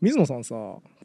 [0.00, 0.54] 水野さんさ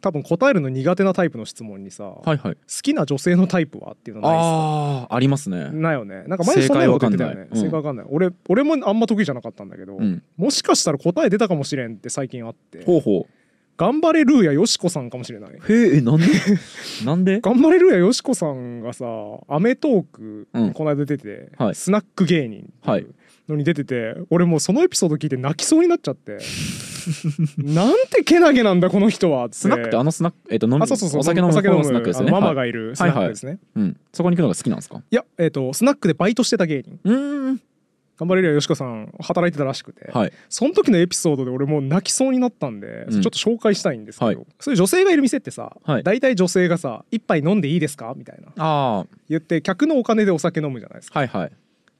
[0.01, 2.55] 多分答えるの苦手なタイプの質問にさ、はいはい。
[2.55, 4.47] 好きな女性のタイプはっていうのないですか？
[4.47, 5.69] ああありますね。
[5.71, 6.23] ないよね。
[6.27, 7.47] なんか前にそんなこと言ってたよね。
[7.53, 8.05] 正解わかんない。
[8.05, 8.15] うん。
[8.15, 10.21] 俺俺もあんま得意じゃなかったんだけど、うん。
[10.37, 13.27] もしかしたら答え出たかもしれんって最近あってほうほ
[13.75, 15.51] 頑張れルーヤよしこさんかもしれない。
[15.51, 16.25] うへえなんで？
[17.05, 17.41] なんで？
[17.41, 19.05] 頑張れルーヤよしこさんがさ
[19.49, 20.73] 『アメトーク』うん。
[20.73, 21.75] この間出てて、はい。
[21.75, 23.07] スナック芸人はい
[23.49, 26.37] のに出てて俺もうそのエピソード聞いて泣きそうになっちゃって。
[27.57, 29.55] なんてけなげなんだこの人はって。
[29.55, 32.29] スナックってあのスナックえっと飲みあそうそうそうお酒飲むスナックですよね。
[32.31, 33.97] あのママはいがいるスナックですね、うん。
[34.13, 35.01] そこに行くのが好きなんですか？
[35.11, 37.61] いや、えっ、と、スナックでバイトしてた芸人、うーん。
[38.15, 40.31] 頑張れるよよしこさん、働いてたらしくて、はい。
[40.47, 43.11] その時のエピソードで俺もう泣きそうになったんで、うん。
[43.11, 44.37] ちょっと紹介したいんですけど、はい。
[44.59, 46.03] そういう女性がいる店ってさ、はい。
[46.03, 48.13] 大体女性がさ、一杯飲んでいいですか？
[48.15, 48.53] みたいな。
[48.55, 51.19] あ言って、客のお金でお酒飲むじゃないですか。
[51.19, 51.51] あはいはい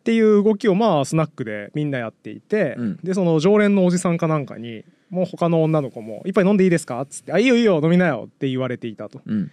[0.04, 3.00] っていう動きをまあ、スナックでみんなやっていて、うん。
[3.02, 7.00] で、その常連のおじさんかなんかに、もう他の女の子も、一杯飲んでいいですか？
[7.02, 9.22] っつって、あ、いいよいいよ、飲みなよって言われていたと。
[9.26, 9.50] うん。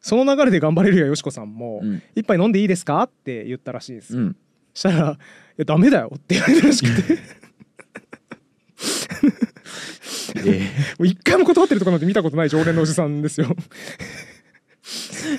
[0.00, 3.00] その流れで頑張れるよよしこさんも、うん一杯飲んでいいですか？
[3.04, 4.22] って言ったらしいんですよ。
[4.22, 4.36] うん。
[4.74, 4.96] したら
[5.54, 7.18] 「いやダメだよ」って言われたらしくて。
[10.44, 10.60] え
[10.98, 13.46] もう一回も断ってるとこなんて見たことない常連のおじさんですよ。
[13.46, 13.56] ー、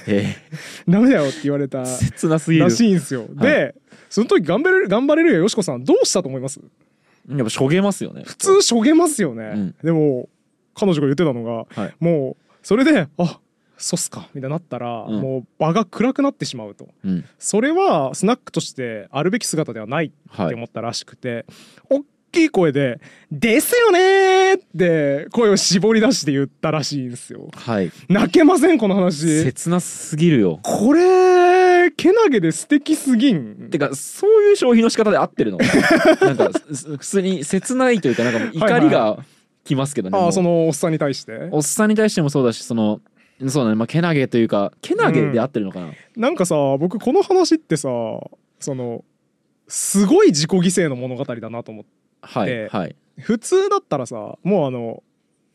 [0.07, 0.35] え。
[0.87, 2.65] ダメだよって言われたー、切なすぎる。
[2.65, 3.75] らしいんですよ、で
[4.13, 6.61] その時頑張れる頑張れるよよしこさんどうしたと思います？
[7.27, 8.21] やっぱしょげますよね。
[8.23, 9.75] 普通しょげますよね、うん。
[9.83, 10.29] でも
[10.75, 11.95] 彼女が言ってたのがはい。
[11.99, 13.39] もうそれで「あ
[13.75, 15.19] そうっすか」みたいになったら、うん。
[15.19, 16.89] もう場が暗くなってしまうと。
[17.03, 17.25] うん。
[17.39, 20.45] それはスナックとしてあるべき姿ではないはい。
[20.45, 21.47] って思ったらしくて、
[21.89, 22.99] 大きい声で
[23.31, 27.49] 「ですよね!」って声を絞り出して言ったらしいんですよ。
[27.51, 27.91] はい。
[28.09, 29.43] 泣けませんこの話。
[29.43, 30.59] 切なすぎるよ。
[30.61, 31.32] これ
[32.03, 33.69] けなげで素敵すぎん。
[33.69, 35.57] てかそういう消費の仕方で合ってるの？
[36.21, 39.17] なんかす普通に切ないというかなんかもう怒りが
[39.63, 40.29] きますけどね、あもう。
[40.29, 41.47] あそのおっさんに対して？
[41.51, 42.99] おっさんに対してもそうだしその
[43.47, 47.87] そうだねまあけなげというかけなげで合ってるのかな、なんかさ僕この話ってさ
[48.59, 49.05] その
[49.69, 51.89] すごい自己犠牲の物語だなと思って。
[52.21, 52.95] はい、ではい。
[53.19, 55.03] 普通だったらさもうあの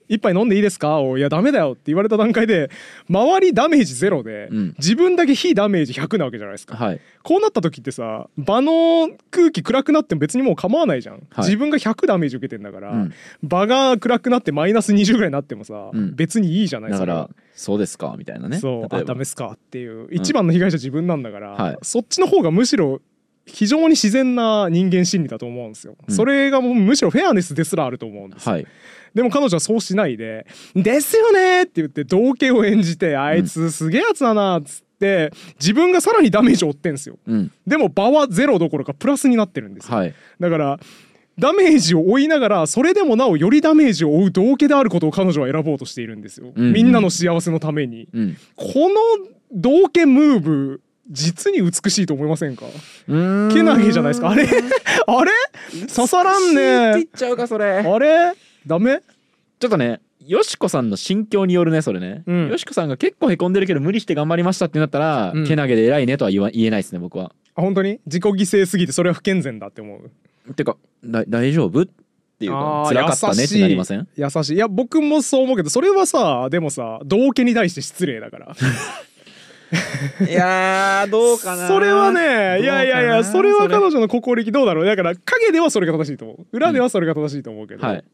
[0.09, 1.01] 一杯飲んでいいですか？
[1.01, 2.71] をいやダメだよって言われた段階で
[3.09, 4.75] 周りダメージゼロで、うん。
[4.79, 7.01] 自分だけ非ダメージ100なわけじゃないですか、はい。
[7.23, 13.13] こうなった時ってさ場の空気暗くなっても別にもう構わないじゃん、自分が100ダメージ受けてんだから、うん。
[13.43, 16.15] 場が暗くなってマイナス20ぐらいになってもさ、うん。
[16.17, 18.59] 別にいいじゃないだからそうですかみたいなね。
[18.59, 21.79] そうあダメっすかっていう一番の被害者自分なんだから、はい。
[21.83, 23.01] そっちの方がむしろ
[23.47, 26.15] 非常に自然な人間心理だと思うんですよ、うん。
[26.15, 28.53] それがもうむしろフェアネスですらあると思うんですよ。
[28.53, 28.67] はい
[29.19, 30.47] でも彼女はそうしないで
[30.77, 37.19] 「ですよね!」って言って道化を演じて「あいつすげえやつだな」っつって自分がさらにダメージを負ってんすよ。
[37.27, 37.51] うん。
[37.67, 40.15] でも場はゼロどころかプラスになってるんですよ、はい。
[40.39, 40.79] だから
[41.37, 48.07] ダメージを負いながらそれでもなおよりダメージを負う道化であることを彼女は選ぼうとしているんですよ、うんうんみんなの幸せのために。
[48.15, 48.37] うん。
[48.55, 48.97] この
[49.53, 50.81] 道化ムーブ
[51.11, 52.67] 実に美しいと思いませんか？
[53.07, 54.29] けなげじゃないですか？
[54.29, 54.45] あれ？
[54.45, 55.31] あれ？
[55.87, 57.01] 刺さらんね。
[57.01, 57.67] っちゃうかそれ。
[57.79, 58.35] あれ？
[58.69, 59.01] ダメ？
[59.59, 62.49] ちょっとねよしこさんの心境によるねそれね、うん。
[62.49, 65.47] よしこさんが結構へこんでるけど無理して頑張りましたってなったら、うん。
[65.47, 67.33] けなげで偉いねとは言わ言えないですね僕は。
[67.55, 67.99] あ本当に？
[68.07, 69.99] 自己犠牲すぎてそれは不健全だって思
[70.49, 70.55] う。
[70.55, 71.83] てかだ大丈夫？
[71.83, 71.87] っ
[72.39, 74.07] ていうか辛かったねってなりません？
[74.17, 74.55] 優しい。
[74.55, 78.57] いや僕もそう思うけどそれはさでもさ道化に対して失礼だから。
[80.27, 81.69] いやーどうかな。
[81.69, 84.87] それはねいやいやいやそれは彼女女の心意気どうだろう。
[84.87, 86.47] だから影ではそれが正しいと思う。
[86.53, 88.05] 裏ではそれが正しいと思うけど、はい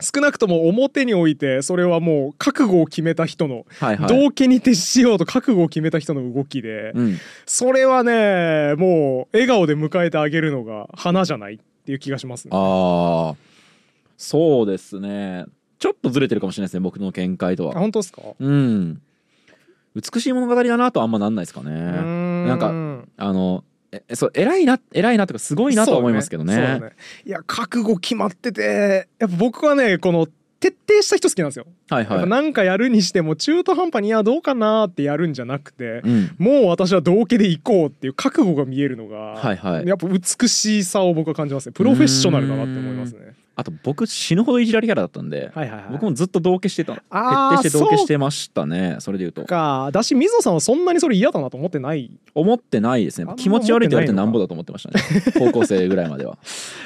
[0.00, 4.08] 少なくとも表においてそれはもう覚悟を決めた人の、はいはい。
[4.08, 7.18] 道化に徹しようと覚悟を決めた人の動きで、うん。
[7.46, 12.50] それはねもう笑顔で迎えてあげるのが花じゃないっていう気がしますね。
[12.54, 13.36] ああ
[14.16, 15.44] そうですね。
[15.78, 18.22] ちょっとずれてるかもしれないですね僕の見解とあは本当ですか？
[18.38, 19.00] うん。
[19.94, 21.70] 美しい物語だなとはあんまなんないですかね。
[21.72, 22.02] な
[22.46, 26.54] なんかあのえそう偉いな偉いなとかすごいなとは思いますけどね。
[26.54, 26.92] そうだね。
[27.24, 30.28] いや覚悟決まっててやっぱ僕はねこの
[30.60, 31.66] 徹底した人好きなんですよ。
[31.88, 32.28] はいはい。
[32.28, 36.34] なんかやるにしても中途半端にいやどうかなってやるんじゃなくて、うん。
[36.38, 39.86] もう私は道化で行こうっていう覚悟が見えるのが、はいはい。
[39.86, 41.72] やっぱ美しさを僕は感じますね。
[41.72, 43.34] プロフェッショナルだなって思いますね。
[43.60, 49.44] あと僕死ぬほどいじられキャラだったんで、はいはいはい、僕もずっと同化してた徹底して同化してましたねそれで言うと。
[49.44, 49.90] か。
[49.92, 52.10] だし水野さんはそんなにそれ嫌だなと思ってない。
[52.34, 53.30] 思ってないですね。
[53.36, 55.22] 気持ち悪いって言われて思ってなんぼだと思ってましたね。
[55.38, 56.38] 高校生ぐらいまでは。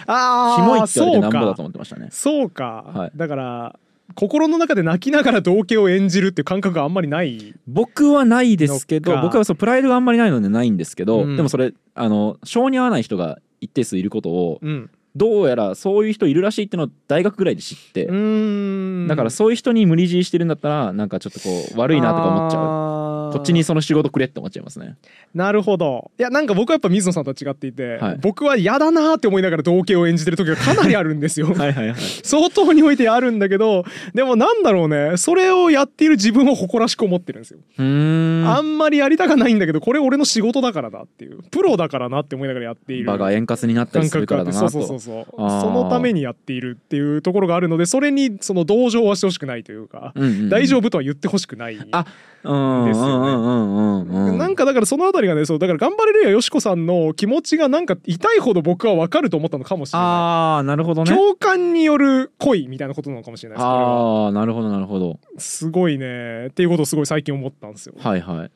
[0.07, 2.09] あキモいって言われてなんぼだと思ってましたね。
[2.11, 3.13] そうか、はい。
[3.15, 3.79] だから
[4.17, 7.55] 心の中で泣きながら道化を演じるっていう感覚があんまりない。
[7.69, 11.37] 僕はないですけど僕はそうプライドがあんまりないのでないんですけど、うん。
[11.37, 19.07] でもそれあの性に合わない人が一定数いることをうんどうやらそういう人いるらしいってのを大学ぐらいで知って、うーん。
[19.09, 22.63] だからそういう人に無理強いしてるんだったらなんかちょっとこう悪いなとか思っちゃう。
[22.63, 24.97] ゃこっちにその仕事くれって思っちゃいますね。
[25.35, 26.11] なるほど。
[26.19, 28.19] いやなんか僕はやっぱ水野さんとは違っていて、はい。
[28.21, 31.47] 僕は嫌だなって思いながら同型を演じてる時がかなりあるんですよ。
[31.55, 31.97] はいはいはい。
[32.23, 33.85] 相当においてあるんだけど
[34.15, 38.45] でもなんだろうねそれをやっている自分を誇らしく思ってるんですよ、ん。
[38.47, 41.43] あんまりやりたかないんだけどこれ俺の仕事だからだっていう。
[41.51, 43.07] プロだからなって思いながらやっている。
[43.07, 44.69] 場が円滑になったり感するからだなと。
[44.69, 45.27] そうそうそうそう。
[45.37, 50.49] そのためにやっているっていうところがあるのでそれにその同情はしてほしくないというか、うんうんうん。
[50.49, 51.77] 大丈夫とは言ってほしくない。
[51.77, 61.13] ですよねなんかだからそのあたりがねそうだから頑張れるやよしこさんの気持ちがなんか痛いほど僕は分かると思ったのかもしれなああなるほどね。
[61.13, 65.19] い共感による恋みたいなことなのかもしれないですああなるほどなるほど。
[65.39, 67.95] すごいねっていうことをすごい最近思ったんですよ。
[67.99, 68.51] はいはい。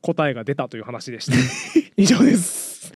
[0.00, 1.36] 答えが出たという話でした。
[1.96, 2.92] 以上です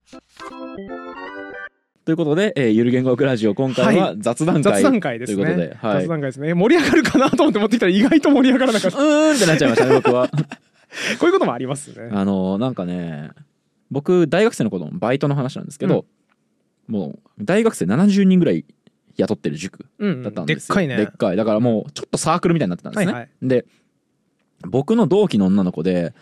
[2.05, 5.43] ということで、えー、ゆる言語学ラジオ今回はは雑談会、雑談会ですね。
[5.43, 6.53] ということで、はい、雑談会ですね。
[6.53, 8.97] 盛り上がるかなと思って持ってきたら意外と盛り上がらなかった。
[8.99, 10.29] うーんってなっちゃいましたね僕は。
[10.29, 10.37] こ
[11.23, 12.09] ういうこともありますね。
[12.13, 13.29] あのなんかね
[13.91, 16.05] 僕大学生の頃のバイトの話なんですけど、
[16.87, 18.65] もう大学生70人ぐらい
[19.17, 20.97] 雇ってる塾うんだったんですよ、でっかいね。
[20.97, 21.35] でっかい。
[21.35, 23.29] だからもうちょっとサークルみたいになってたんですね、はいはい。
[23.43, 23.65] で
[24.67, 26.13] 僕の同期の女の子で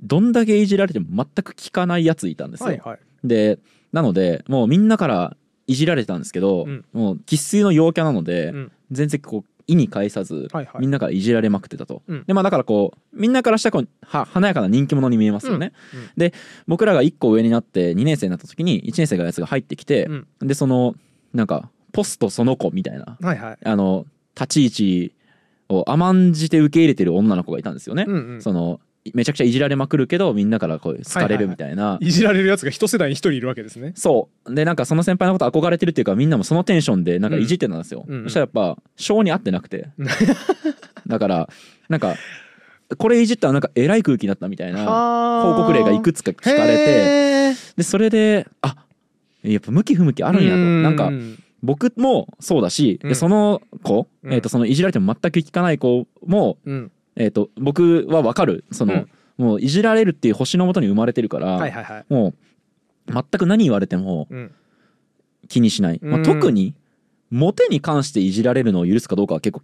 [0.00, 2.98] どんだけいじられても全く聞かないやついたんですよ、はいはい。
[3.24, 3.58] で
[3.94, 5.36] なのでもうみんなから
[5.66, 6.84] いじられてたんですけど、うん。
[6.92, 8.72] もう生粋の陽キャなので、うん。
[8.90, 10.80] 全然こう意に介さず、はいはい。
[10.80, 12.24] みんなからいじられまくってたと、うん。
[12.26, 16.00] でまあだからこうみんなからしたらこうは華やかな人気者に見えますよね、うん。
[16.00, 16.08] うん。
[16.16, 16.34] で
[16.66, 20.26] 僕らが1個上になって2年生になった時に1年生がやつが入ってきて、うん。
[20.40, 20.96] でその
[21.32, 23.58] なんかポストその子みたいなはいはい。
[23.64, 25.14] あの立ち位置
[25.68, 28.42] を甘んじて受け入れてる女の子がいたんですよね、うんうん。
[28.42, 28.80] その
[29.12, 33.92] めちゃくちゃいじられまくるけどみんなからこう好かれるみたいな、いじられるやつが一世代に一人いるわけですね。
[33.96, 34.54] そう。
[34.54, 38.20] でなんかその先輩のこと憧れてるっていうかみんなもそのテンションでなんかいじってたんですよ、うんうん。
[38.22, 39.88] うんそしたらやっぱ性に合ってなくて。
[41.06, 41.48] だから
[41.88, 42.14] なんか
[42.96, 48.76] これいじったらなんかえらい空気になったみたいな報告例がいくつか聞かれててでそれであ
[49.42, 50.56] やっぱ向き不向きあるんやと。
[50.56, 51.10] なんか
[51.62, 53.08] 僕もそうだし、うん。
[53.08, 54.32] でその子、うん。
[54.32, 58.64] えー、とそのいじられても全く聞かない子も、うんえー、と僕は分かる。
[58.70, 59.10] その、うん。
[59.36, 62.04] もういじられるっていう星のもとに生まれてるから、はいはいはい。
[62.08, 62.34] も
[63.08, 64.54] う全く何言われてもうん。
[65.48, 66.24] 気にしない、まあ、うん。
[66.24, 66.74] 特に
[67.30, 69.62] モテに関していじられるのを許すかどうかは結構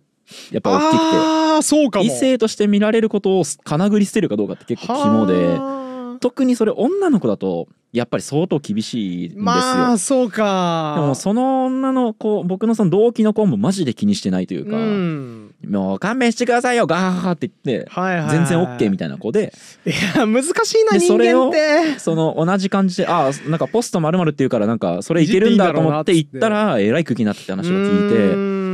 [0.53, 1.17] やっぱ大きくて。
[1.17, 2.05] ああそうかも。
[2.05, 6.19] 異性として見られることをかなぐり捨てるかどうかって結構肝ではあ。
[6.21, 9.43] 特にそれ女の子だとやっぱり相当厳しいんですよ。
[9.43, 10.95] まあそうか。
[10.97, 15.55] でもその女の子僕のその同期の子もマジで気にしてないというか、うん。
[15.69, 19.53] もう勘弁してくださいよガーハーって言ってはいはい全然 OK みたいな子で。
[19.85, 20.49] いや難し
[20.79, 21.99] いなで人それを間って。
[21.99, 28.70] その同じ感じでああなんかポストまるって言うからなんかそれいけるんだと思っていじったらえらい空気になって話を聞いてん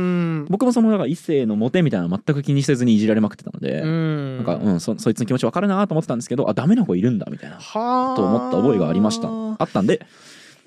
[0.49, 4.37] 僕もそのなんか異性のモテみたいなの全く気にせずにいじられまくってたのでうん。
[4.37, 7.57] なんかうんそそいつの気持ち分かるなと思ってたんですけどあダメな子いるんだみたいな。
[7.57, 8.15] はあ。
[8.15, 9.27] と思った覚えがありました。
[9.29, 10.05] あったんで。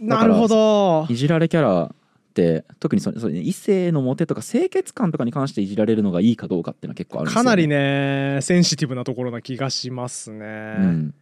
[0.00, 1.06] なるほど。
[1.08, 10.44] いじられキャラって特にそそ異性のモテとか清潔感とかに関していじられるのがいいかどうかっていうのは結構あるんですよ、ね、かなりねセンシティブなところな気がしますね、
[10.78, 11.14] うん。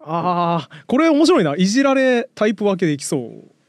[0.00, 1.54] あーこれ面白いな。
[1.56, 3.20] いじられタイプ分けできそう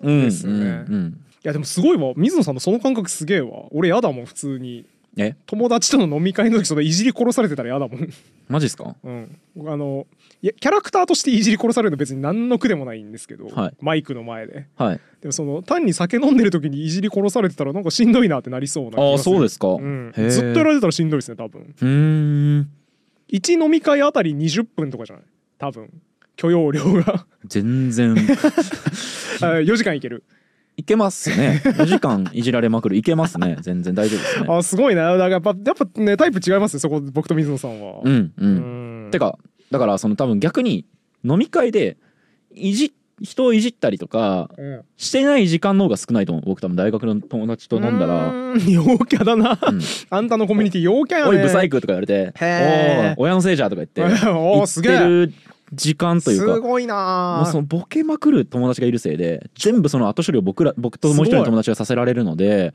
[0.02, 0.54] うんですね。
[0.54, 2.14] うんうんいやでもすごいわ。
[2.16, 3.66] 水野さんのその感覚すげえわ。
[3.72, 4.86] 俺やだもん普通に。
[5.18, 5.34] え？
[5.46, 8.10] 友達との飲み会の時そのいじり殺されてたらやだもん。
[8.50, 8.96] マジっすか？
[9.04, 9.40] うん。
[9.68, 10.06] あの
[10.42, 13.74] いやキャラクターとしていじり殺されるの別に何の苦でもないんですけど、はい。
[13.80, 14.68] マイクの前で。
[14.76, 15.00] はい。
[15.22, 21.62] でもその単に酒飲んでる時にいじり殺されてたらなんかしんどいなってなりそうなああそうですすか、うん、ずっとやられてたらしんどいですね多分。
[21.82, 22.70] うーん。
[23.32, 25.26] 1飲み会あたり20分とかじゃない？
[25.60, 25.90] 多分。
[26.36, 27.26] 許容量が。
[27.46, 28.14] 全然。
[29.42, 30.24] あ4時間いける
[30.78, 31.62] いけますね。
[31.66, 32.98] 4時間いじられまくる。
[32.98, 33.58] いけますね。
[33.62, 34.48] 全然大丈夫ですね。
[34.50, 38.02] あすごいなだからやっぱやっぱねタイプ違いますねそこ僕と水野さんは。
[38.04, 39.08] うんう、うん。
[39.08, 39.38] んてか
[39.72, 40.86] だからその多分逆に
[41.24, 41.98] 飲み会で
[42.54, 44.82] いじ人をいじったりとかうん。
[44.98, 46.44] してない時間の方が少ないと思う。
[46.46, 48.34] 僕多分大学の友達と飲んだら。
[48.68, 49.80] 陽キャだな、うん。
[50.10, 51.38] あんたのコミュニティ陽キャ「よね。
[51.38, 53.20] おいブサイク」とか言われて「へー。
[53.20, 55.30] おお親のせいじゃ」とか言って おーすげえ
[55.74, 62.74] 時間というかすごいもなうそのボケまくる友達がいるせいで全部その後処理を僕ら僕ともう一人の友達がさせられるので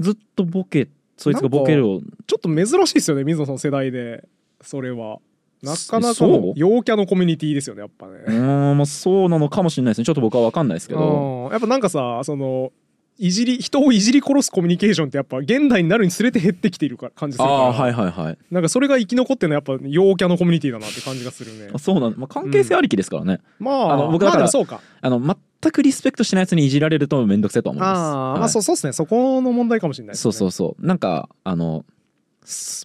[0.00, 4.26] ずっとボケそいつがボケるをちょっと珍しいですよね水野さんの世代で
[4.62, 5.18] それは。
[5.60, 6.30] なかなかそう？
[6.30, 8.12] の陽キャのコミュニティですよねやっぱね。
[8.28, 10.04] うーんまあそうなのかもしれないですね。
[10.04, 11.46] ちょっと僕は分かんないですけど。
[11.46, 11.50] うん。
[11.50, 12.70] やっぱなんかさその
[13.18, 17.58] いじり人をいじり殺すコミュニケーションってやっぱ現代になるにつれて減ってきているか感じするから。
[17.58, 18.38] ああはいはいはい。
[18.50, 21.70] なんかそれが生き残ってるのはやっぱ陽キャのコミュニティだなって感じがするね。
[21.74, 24.80] あそうなんまあ、関係性ありきですからね、まああの僕だからまあでもそうか。
[25.00, 27.88] あの全くリスペクトしないやつにいじられると面倒くせえと思うんです。
[27.88, 28.92] ああ、はいまあそうそうですね。
[28.92, 30.16] そこの問題かもしれないね。
[30.16, 30.86] そうそうそう。
[30.86, 31.97] なんかあのす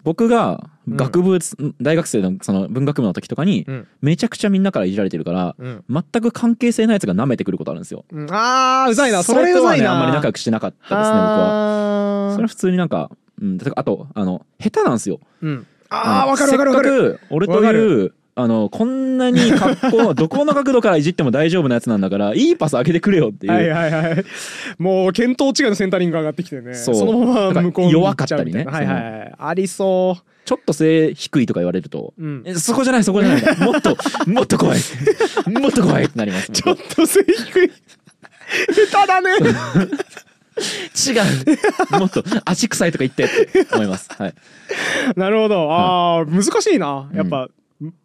[0.03, 1.39] 僕が学部、
[1.81, 3.87] 大学生のその文学部の時とかにうん。
[4.01, 8.05] めちゃくちゃみんなからいじられてるからうん、全く関係性ないやつが舐めてくることあるんですよ。
[8.11, 9.23] うん、あーうざいな。
[9.23, 9.83] それうざいな。
[9.83, 12.27] ねあんまり仲良くしてなかったですね僕は。
[12.27, 13.09] はそれは普通になんか、
[13.41, 15.19] うん、あとあの下手なんですよ。
[15.41, 16.89] うん、ああのわかるわかるわかる。
[16.89, 24.25] せっかく俺というあのこんなに格好どこの角度からいじっても大丈夫なやつなんだから いいパス上げてくれよっていう、はいはいはい。
[24.79, 26.73] もう見当違いのセンタリングが上がってきてね。
[26.73, 27.05] そう。
[27.05, 28.65] のまま向こうに弱かったりね。
[28.65, 28.95] はいはい。
[28.95, 33.43] はいありそちょっと背低いとか言われるとう、うん、えそこじゃないそこじゃない。
[33.59, 33.95] もっと
[34.27, 34.79] もっと怖い。
[35.47, 36.51] もっと怖いってなります。
[36.51, 37.71] ちょっと背低い。
[38.89, 39.29] 下手だね。
[40.55, 41.17] 違
[41.95, 41.99] う。
[41.99, 44.09] もっと足臭いとか言ってって思います。
[44.17, 44.33] はい。
[45.15, 45.67] なるほど。
[45.71, 47.09] あー難しいな。
[47.13, 47.51] やっぱ、む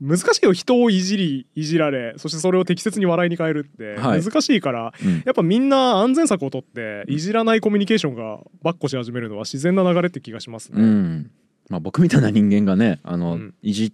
[0.00, 0.52] 難しいよ。
[0.52, 4.22] 人をいじりいじられそしてそれを適切に笑いに変えるってはい。
[4.22, 5.22] 難しいから、うん。
[5.24, 10.82] やっぱみんな安全策をとっていじらないコミュニケーションがばっこし始めるのは自然な流れって気がしますね。
[10.82, 11.30] うん。
[11.68, 13.54] まあ、僕みたいな人間がねあの、うん。
[13.62, 13.92] いじ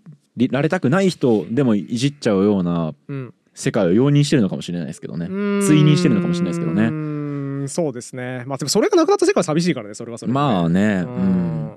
[0.50, 3.35] られたくない人でもいじっちゃうようなうん。
[3.57, 5.26] 世界を容認してるのかもしれないですけどね。
[5.26, 5.62] うーん。
[5.62, 6.83] 追認してるのかもしれないですけどうね。
[6.83, 8.43] ーんそうですね。
[8.47, 10.35] まあでもそれがなくなった世界は寂しいからねそれはそれでね。
[10.35, 11.02] まあね。
[11.04, 11.76] ううんん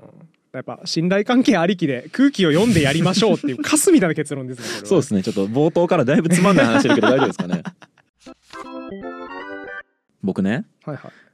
[0.52, 4.86] やっぱ信頼関係ありきで空気を読んでやりましょうっていうカスみたいな結論ですねこれは。
[4.88, 5.22] そうですね。
[5.22, 7.62] ちょっと冒頭からだいぶつまんない話してるけど大丈夫ですかね。
[10.22, 10.64] 僕ね。
[10.84, 11.27] はいはい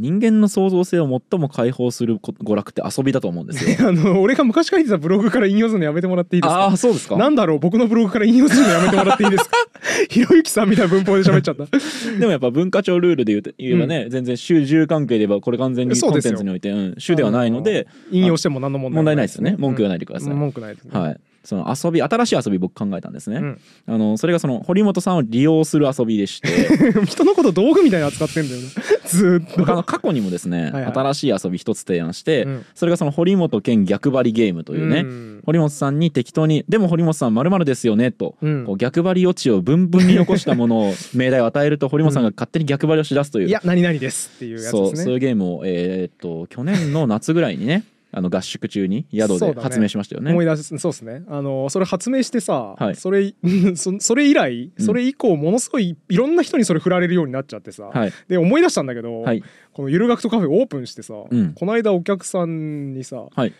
[0.00, 3.76] 人間の創造性を最も解放するこ娯楽って遊びだと思うんですよ。
[3.88, 6.66] あの俺が昔書いてたブログから引用するのやめてもらっていいですあか？
[6.68, 7.16] あそうですか。
[7.16, 9.50] なんだろう僕のブログから引用するのやめてもらっていいですか？
[10.08, 11.66] ひろゆきさんみたいな文法で喋っちゃった。
[12.18, 19.56] でもやっぱ文化庁ルールで言うと言えばね、全然主従関係で言えばこれ完全にコンテンツにおいて、うん、主ではないので引用しても何の問題問題ないですよね。
[19.58, 20.98] 文句言わないでください、文句ないですね。
[20.98, 23.60] はいその遊び新しい遊び僕考えたんですね、うん。
[23.86, 26.48] あのそれがその堀本さんを利用する遊びでして。
[27.06, 28.68] 人のこと道具みたいに扱ってんだよな
[29.08, 29.60] ずーっと。
[29.60, 30.92] 僕あの過去にもですねはいはい。
[30.92, 32.64] 新しい遊び一つ提案して、うん。
[32.74, 35.40] それがその堀本兼逆張りゲームというね、ん。
[35.46, 38.64] 堀本さんに適当に「でも堀本さんまるですよね」と、うん。
[38.66, 45.04] こう逆張り余地をブンブンに残したものを命題を与えると堀本さんが勝手に逆張りをしだすという、いや何々ですっていうやつそうですね。
[45.04, 50.32] そういうゲームをえーっと去年の夏ぐらいにねあの合宿中に宿で発明しましたよね。
[50.32, 51.22] 思い出すそうですね。
[51.28, 52.96] あのそれ発明してさ、はい。
[52.96, 53.34] それ
[53.76, 54.84] そそれ以来うん。
[54.84, 58.12] それ以降ものすごいいろんな人にそれ振られるようになっちゃってさ、はい。
[58.28, 59.42] で思い出したんだけど、はい。
[59.72, 61.52] このゆる学とカフェオープンしてさ、うん。
[61.54, 63.52] この間お客さんにさ「はい。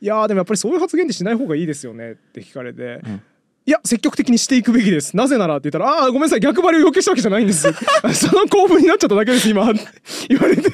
[0.00, 3.00] いやーでもやっぱりそういう発言ってしない方がいいですよね」って聞かれて。
[3.04, 3.22] うん。
[3.64, 5.16] いや積極的にしていくべきです。
[5.16, 7.68] なぜならって言ったら「ああーごめんなさい逆張りを要求したわけじゃないんです。
[8.14, 9.66] その興奮になっちゃっただけです今」
[10.28, 10.70] 言われて。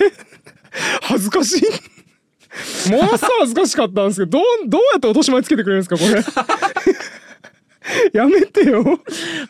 [1.02, 1.62] 恥ずかしい
[2.90, 6.22] ものすごい恥ずかしかったんですけどどうどうやって落とし前つけてくれるんですかこれ？
[8.12, 8.82] やめてよ。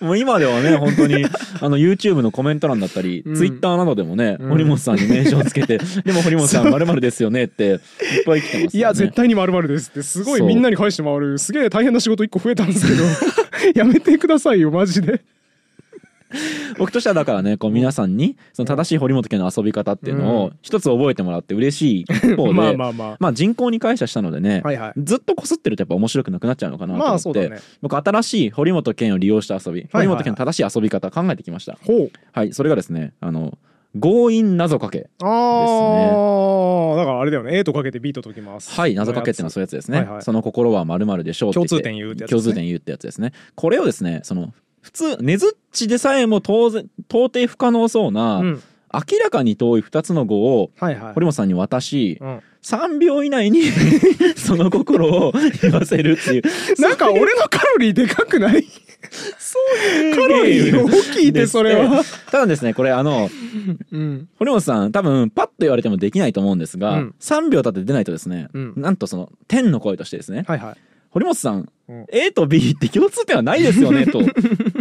[0.01, 1.25] もう今ではね本当に
[1.61, 3.35] あの YouTube のコメント欄だったり、うん。
[3.37, 4.49] Twitter などでもね、うん。
[4.51, 7.79] 堀本さんに名称をつけて「でも堀本さんまるですよね」っていっ
[8.25, 8.69] ぱい来てますよね。
[8.75, 13.03] いや絶対にまるですってすごいみんなに返して回るすげえ大変な仕事一個増えたんですけど
[13.75, 15.21] やめてくださいよマジで
[16.79, 23.17] 僕としてはだからねこう皆さんにその正しい堀本家の遊び方っていうのうを一つ覚えてもらって嬉しい一方でまあまあまあ。
[23.19, 24.93] まあ人口に感謝したのでね、はいはい。
[25.03, 27.61] ずっとこすってるとやっぱ面白くなくなっちゃうのかなとま思って、あそうだね。
[27.83, 30.07] 僕新しい堀本健を利用した遊び、はいはい。
[30.07, 31.79] 堀本健の正しい遊び方考えてきました。
[32.33, 33.57] はいそれがですねあの
[33.99, 37.59] 強引謎かけあーだからあれだよね。
[37.59, 38.71] A とかけて B と解きます。
[38.71, 40.23] はい謎かけっていうのはそういうやつですね、はいはい。
[40.23, 42.43] その心はまるでしょう共通点言うってやつですね。
[42.43, 43.33] 共通点言うってやつですね。
[43.55, 48.63] これをですねその普通ねずっちでさえも当然到底不可能そうな、うん。
[48.93, 51.15] 明らかに遠い2つの語をはいはい。
[51.15, 52.41] 堀本さんに渡しうん。
[52.63, 53.63] 3秒以内に
[54.37, 55.33] その心を
[55.63, 56.43] 言わせるっていう。
[56.83, 58.65] なんか俺のカロリーでかくない？
[59.39, 59.59] そ
[60.01, 62.03] ういうカロリー大きいでそれは。
[62.31, 63.31] ただですねこれあの
[63.93, 64.29] うん。
[64.39, 67.15] 堀本さん多分パッと言われてもできないと思うんですが、うん。
[67.21, 68.73] 3秒経って出ないとですね、うん。
[68.77, 70.77] なんとその天の声としてですねはいはい
[71.11, 72.07] 堀本さん、うん。
[72.11, 74.21] A と B って共通点はないですよねと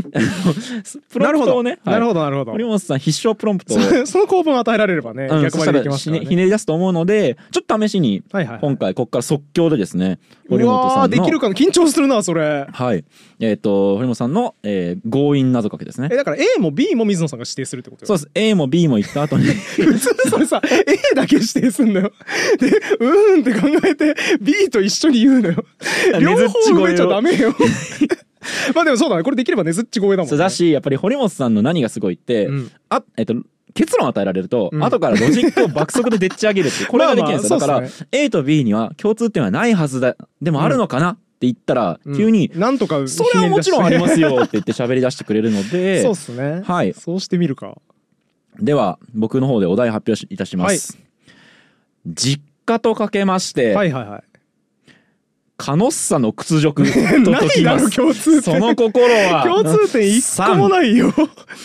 [1.10, 2.08] プロンプトをねなるはい。
[2.10, 2.52] ほどなるほど。
[2.52, 6.20] 堀本さん必勝プロンプトを、そ その構文を与えられればねうん、逆張りできますね。
[6.22, 10.20] ひねり出すと思うのでちょっと試しにはいはい今回ここから即興でですね
[10.50, 12.68] 堀う本さんできるかな緊張するなそれ。
[12.72, 13.04] はい。
[13.40, 16.10] えっ、と堀本さんの、えー強引謎かけですね。
[16.12, 18.08] えだから A も B も水野さんが指定するってことよ。
[18.08, 18.30] そうです。
[18.36, 19.46] A も B も言った後に。
[19.78, 22.12] 普通それさ A だけ指定すんのよ。
[22.60, 25.66] でうーんって考えて B と一緒に言うのよ。
[26.20, 27.54] 両方埋めちゃダメよ
[28.76, 29.24] まあでもそうだね。
[29.24, 32.72] これできればねずっち声だもん、ね、だしやっぱり堀本さんの何がすごいって、うん。
[32.90, 33.36] あえっ、と
[33.74, 34.84] 結論を与えられると、うん。
[34.84, 42.18] 後からロジックを爆速ででっち上げるっていうこれができるんですよ、まあまあだから A と B には共通点はないはずだでもあるのかなって言ったら、うん。
[42.18, 46.62] 急になんとか「それはもちろんありますよよ」って言って喋り出してくれるのでそうっすね。
[46.66, 46.94] はい。
[46.94, 47.78] そうしてみるか。
[48.60, 50.98] では僕の方でお題発表いたします、
[52.08, 54.24] 実家とかけまして、はいはいはい
[55.58, 56.84] カノッサの屈辱
[57.26, 58.42] と解きます共通点。
[58.44, 61.12] その心は共通点一個もないよ。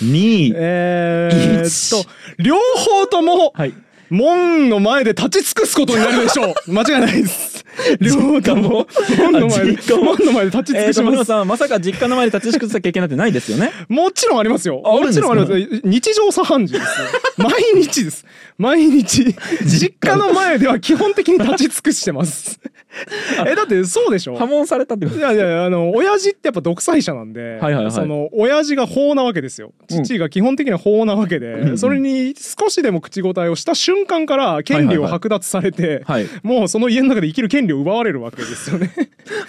[0.02, 2.10] 2 えーっと
[2.42, 3.74] 両方ともはい
[4.12, 6.54] 門の前で立ち尽くすことになるでしょう。
[6.70, 7.64] 間違いないです。
[7.98, 8.86] 両方とも。
[9.18, 9.78] 門の前で。
[9.96, 11.02] 門の前で立ち尽くします。
[11.02, 13.72] 森本さんまさか実家の前で立ち尽くさ経験なんてないですよね？
[13.88, 14.82] もちろんありますよ。
[14.84, 15.80] もちろんあります。
[15.82, 16.82] 日常茶飯事です。
[16.82, 17.06] よ。
[17.38, 18.26] 毎日です。
[18.58, 19.34] 毎日。
[19.64, 22.60] 実家の前では基本的に立ち尽くしてます。
[23.46, 24.36] え、だってそうでしょ？
[24.36, 25.18] 破門されたってこと？
[25.18, 27.92] いやいやあの親父ってやっぱ独裁者なんで、はいはいはい。
[27.92, 29.72] その親父が法なわけですよ。
[29.90, 36.26] うん父が基本的には法なわけで、うんそれに少しでも口答えをした瞬間から権利を剥奪されて、はい。
[36.42, 38.92] もうその家の中で生きる権利を奪われるわけですよね。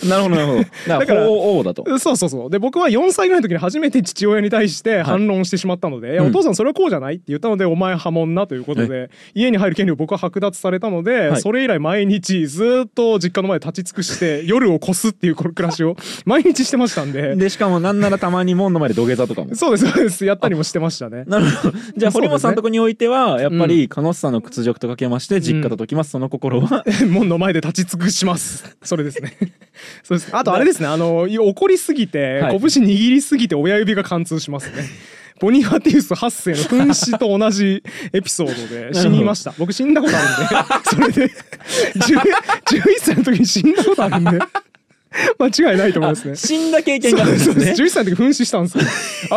[0.08, 0.64] なるほどなるほど。
[0.64, 2.00] だ だかからら法王だと。
[2.00, 2.50] そうそうそう。
[2.50, 6.30] で僕は4歳ぐらいの時に初めて父親に対して反論してしまったので、いやうん。
[6.30, 11.42] お父さんそれはこうじゃないって言ったのでお前破門なということで家に入る権利を僕は剥奪されたので、はい。
[11.42, 15.96] それ以来毎日ずっと実家の前で立ち尽くして 夜を越すっていう暮らしを
[16.26, 17.36] 毎日してましたんで。
[17.36, 19.56] でしかもなんならたまに門の前で土下座とかも。
[19.56, 20.26] そうですそうです。
[20.26, 21.24] やったりもしてましたね。
[21.28, 21.78] なるほど。
[21.98, 28.78] じゃあ堀本さんのとこにおいてはやっぱりカノッサの屈辱とかけまして実家と解きますその心は 門の前で立ち尽くします。
[28.84, 29.36] それですね。
[30.04, 30.30] そうです。
[30.32, 30.88] あとあれですね。
[30.88, 34.88] あの怒りすぎて、はい拳握りすぎて親指が貫通しますね。
[35.40, 37.84] ボニファティウス8世の噴死と同じ
[38.14, 39.54] エピソードで死にました。
[39.58, 41.34] 僕死んだことあるんで、それで
[41.96, 42.20] 10
[42.66, 44.40] 11歳の時に死んだことあるんで。
[45.40, 46.36] 間違いないと思いますね。
[46.36, 48.84] 死んだ経験があるんですねそうです11歳の時噴死したんですよ。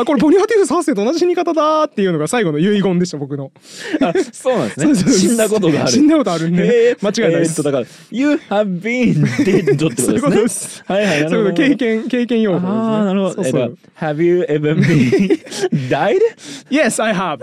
[0.00, 3.52] あ、これボニファティウス8世と同じ死に方だーっていうのが最後の遺言でした、僕の。
[4.00, 7.60] あそうなんですね死んだことがある死んだことあるんで、えー間違いないです。
[7.60, 12.76] えーだから「You have been dead」ってことですねそういうことですはいはいなるほどそういうこと経験経験用語ですね。
[12.76, 15.40] ああなるほどそうそうえっと Have you ever been
[15.90, 16.20] died?
[16.70, 17.38] Yes, I have。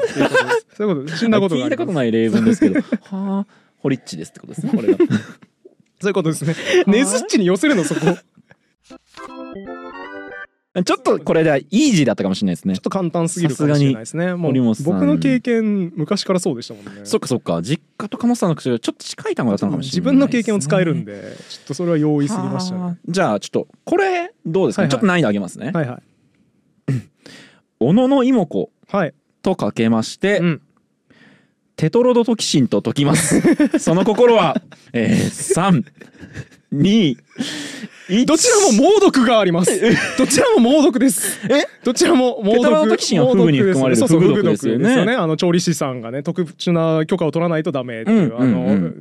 [0.78, 1.18] そういうことです。
[1.24, 1.76] 死んだことがあります。
[1.76, 3.46] 聞いたことない例文ですけどはあ
[3.80, 4.98] ホリッチですってことですねこれが
[6.04, 6.56] そういうことですね。
[6.86, 8.02] ネズッチに寄せるのそこ。
[8.02, 8.94] ち
[10.82, 14.34] ょちょっとこれでイージーだったかもしれないですねっと簡単すぎるかもしれないですね。
[14.34, 17.02] もう僕の経験昔からそうでしたもんね。
[17.06, 22.82] そっかそっか実家と鴨さんの口がちょっと近い単語だったのかもし自れない分の経験を使えるんで、ちょっとそれは容易すぎましたね。
[22.82, 26.02] はあじゃあちょっとこれどうですか、はいはいちょっと難易度上げますね、はいは
[26.90, 26.94] い。
[27.80, 29.14] 小野の妹子はい。
[29.44, 30.62] とかけまして、うん。
[31.76, 33.42] テトロドトキシンと解きます。
[33.80, 34.62] その心は、
[34.94, 35.84] えー、3
[36.74, 37.18] 2
[38.26, 39.80] どちらも猛毒があります。
[40.18, 41.40] どちらも猛毒です。
[41.50, 41.66] え？
[41.84, 42.86] どちらも猛テトロ毒。
[42.86, 45.14] ドトキシンはフグに含まれるフグ毒ですよね。
[45.14, 48.92] あの調理師さんがね特殊な許可を取らないとダメっていう、あの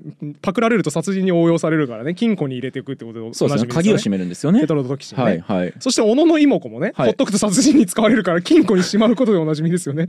[0.41, 3.69] パクられると殺人に応用されるからね金庫に入れていくってことでそうですね。
[3.73, 4.61] 鍵を閉めるんですよね。
[4.61, 5.25] テトロドトキシンね。
[5.25, 5.75] はいはい。
[5.81, 7.07] そして小野の妹子もね、はい。
[7.09, 10.09] ほっとくと殺人に使われるから金庫にしまうことでおなじみですよね。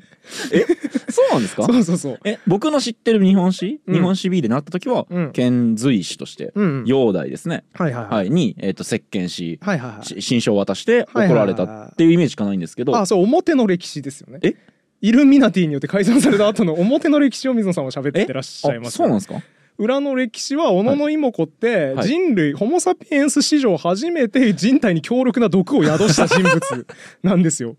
[1.10, 1.64] そうなんですか？
[1.68, 2.20] そうそうそう。
[2.26, 3.96] え僕の知ってる日本史、うん。
[3.96, 5.32] 日本史 B でなった時は、うん。
[5.32, 6.52] 遣隋使として、
[6.86, 8.10] 煬帝ですね、はいはいは。
[8.10, 10.06] はいい、に、えー、と石鹸しはいはいはい。
[10.06, 14.40] し新書を渡して怒られたっていうイメージしかないんですけど、あそう表の歴史ですよね。
[14.44, 14.56] え？
[15.02, 19.42] イルミナティによって改ざんされた後の表の歴史を水野さんは喋ってらっしゃいあますそうなんですか？
[19.78, 22.08] 裏の歴史は小野の妹子ってはい。
[22.08, 26.88] 人類、ホモ・サピエンス史上初めて人体に強力な毒を宿した人物
[27.24, 27.76] なんですよ。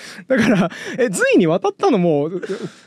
[0.28, 2.30] だからえ隋に渡ったのも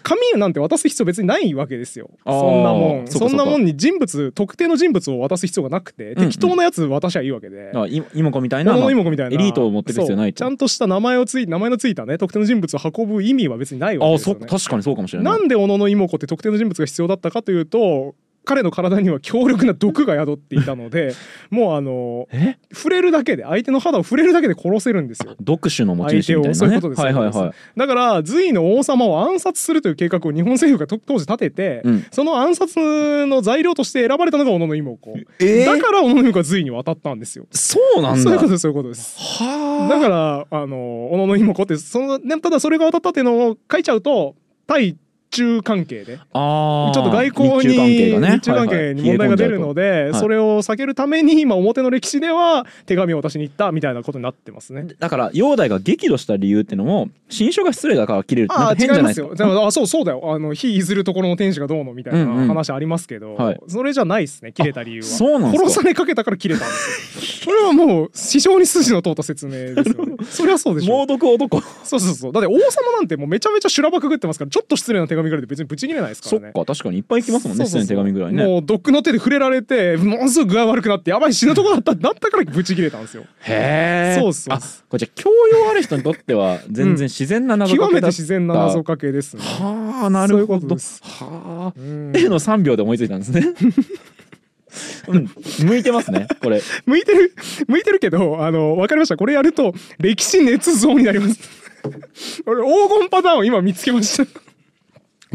[0.04, 2.10] 紙なんて渡す必要別にないわけですよ。
[2.26, 3.08] そんなもん。
[3.08, 6.30] そんなもんに人物特定の人物を渡す必要がなくて、うんうん。
[6.30, 7.72] 適当なやつ渡しゃいいわけで。
[7.74, 9.36] あい妹子みたいな、妹子みたいな。
[9.36, 14.41] エリートを持ってる必要ないちゃんとした名前をつい名前のついたね特定の人物を運ぶ意味は別にないわけあですよね。
[14.48, 15.34] そ確かにそうかもしれない。
[15.34, 21.13] なんで小野の妹子って特定の人物が必要だったかというと彼の体には強力な毒が宿っていたので
[21.49, 22.58] もうあのえ？
[22.73, 25.36] 触れるだけで相手の肌を触れるだけで殺せるんですよ。
[25.39, 26.53] 読書の持ち主みたいなね。
[26.55, 27.51] そういうことですはいはいはい。
[27.77, 32.05] だから隋の王様を暗殺するという計画を日本政府がと当時立てて、うん。
[32.12, 35.65] その暗殺の材料として選ばれたのが小野の妹子、えー？
[35.65, 37.47] だから小野の妹子が隋に渡ったんですよ。
[37.51, 38.21] そうなんだ。
[38.21, 39.15] そういうことですそういうことです。
[39.17, 44.36] はだからあの小野の妹子ってその、ね、ただそれが渡ったっていうのを書いちゃうと
[44.67, 44.97] 対
[45.36, 54.88] 中関係でちょっと外交に日中関係がね関係に問題が出るので、それを避けるために今表の歴史では手紙を渡しに行ったみたいなことになってますね。
[55.00, 59.13] だから煬帝が激怒した理由っていうのも新書が失礼だから切れるってなんか変じゃない？
[59.13, 59.48] ですか違いますよ。
[59.48, 60.21] でもあそうそうだよ。
[60.34, 64.52] あの火譲るところの天使がどうのみたいな話ありますけど、はいそれじゃないですね。
[64.54, 65.06] 切れた理由は。
[65.08, 67.54] そうなん殺されかけたから切れたんですよ。
[67.54, 70.15] これはもう非常に筋の通った説明ですよね。
[70.30, 71.06] そりゃそうでしょ猛。
[71.06, 72.32] 毒男そうそうそう。
[72.32, 76.51] だって王様なんてもうめちゃめちゃ修羅場くぐってますから、ちょっと失礼な手紙ぐらいで別にブチ切れないですからね。
[76.53, 78.43] そっか確かにいっぱい行きますもんね手紙ぐらいね。
[78.43, 83.23] もう毒の手で触れられてものすごく具合悪くなってやばい死ぬとこだったなったからブチ切れたんですよ。
[83.41, 84.19] へえ。
[84.19, 84.55] そうっすそう。
[84.55, 89.35] あこれじゃあ教養ある人にとっては全然自然な謎か極めけだったて自然な謎かけです。
[89.35, 90.75] ねはあなるほど。
[90.75, 90.81] は
[91.21, 92.11] あうん。
[92.15, 93.41] 絵の3秒で思いついたんですね。
[95.07, 95.29] うん。
[95.65, 96.61] 向いてますねこれ。
[96.85, 97.33] 向いてる？
[97.67, 99.17] 向いてるけどあの分かりました。
[99.17, 101.65] これやると歴史捏造になります。
[102.45, 104.25] 俺黄金パターンを今見つけました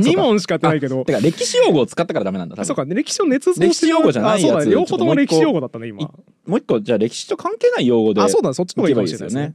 [0.01, 1.05] 2問しかやってないけど。
[1.05, 2.85] てか歴史用語を使ったからダメなんだそうか。
[2.85, 3.69] 歴史を捏造してる。
[3.69, 4.51] 歴史用語じゃないやつ。
[4.51, 4.73] あそうだね。
[4.73, 6.03] 両方とも歴史用語だったね今。
[6.03, 8.55] もう一個じゃあ歴史と関係ない用語であそうだね。
[8.55, 9.55] そっちの方がいいかもしれないですね。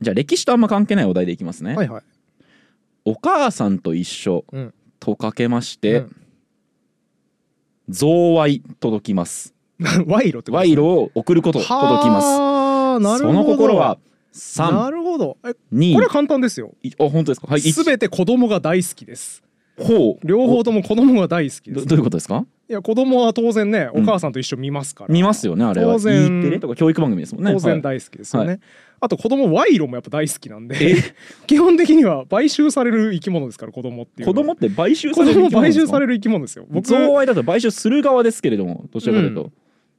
[0.00, 2.02] じゃあ歴史とあんま関係ないお題でいきますね、はいはい。
[3.04, 4.74] お母さんと一緒うん。
[4.98, 6.16] とかけまして、うん。
[7.88, 9.54] 贈賄届きます。
[9.80, 12.26] 賄賂ってこと賄賂を送ること届きます。
[13.18, 13.98] その心は
[14.58, 15.36] な3るほど。
[15.44, 16.72] え2これは簡単ですよ。
[16.82, 17.46] いあ本当ですか？
[17.48, 19.42] はいすべて子供が大好きです。
[19.78, 20.26] ほう。
[20.26, 21.86] 両方とも子供が大好きです。
[21.86, 22.44] どどういうことですか？
[22.68, 24.02] いや子供は当然ねうん。
[24.02, 25.94] お母さんと一緒に見ますから、見ますよねあれは。
[25.94, 26.40] 当然。
[26.40, 27.52] E テレとか教育番組ですもんね。
[27.52, 28.58] 当然はい大好きですよね、は
[29.00, 30.94] あと子供賄賂もやっぱ大好きなんでえ？
[31.48, 36.66] 基本的には買収される生き物ですから子供っていう子供って買収さ子れる供買収されるる生き物ですよ。
[36.70, 39.50] 僕贈賄だと買収する側ですけれどもどちらかというと、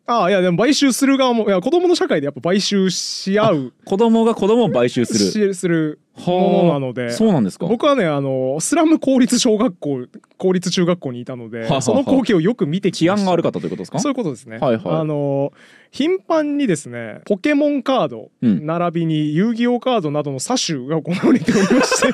[0.06, 3.74] ああいやでも買収する側もいや子供の社会でやっぱ買収し合う。
[3.86, 5.54] 子供が子供を買収する。
[5.54, 7.12] しするものなので。
[7.12, 7.68] そうなんですか。
[7.68, 10.06] 僕はねあのスラム公立小学校
[10.38, 13.18] 公立中学校にいたのではははその光景をよく見てきました。
[13.18, 14.00] 治安が悪かったということですか？
[14.00, 14.58] そういうことですね。
[14.58, 14.82] はいはい。
[14.88, 15.54] あの
[15.92, 18.66] 頻繁にですねポケモンカード、うん。
[18.66, 22.14] 並びに遊戯王カードなどの詐取が行われておりまして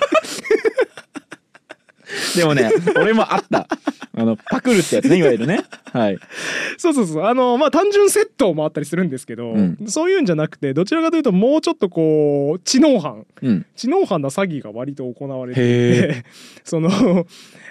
[2.35, 3.67] でもね俺もあった。
[4.15, 5.63] あのパクるってやつねいわゆるね。
[5.93, 6.17] はい。
[6.77, 7.23] そうそうそう。
[7.23, 9.77] あのまあ単純窃盗もあったりするんですけど、うん。
[9.87, 13.25] そういうんじゃなくてどちらかというともうちょっとこう知能犯。
[13.41, 13.65] うん。
[13.75, 16.25] 知能犯な詐欺が割と行われていへて
[16.65, 16.89] その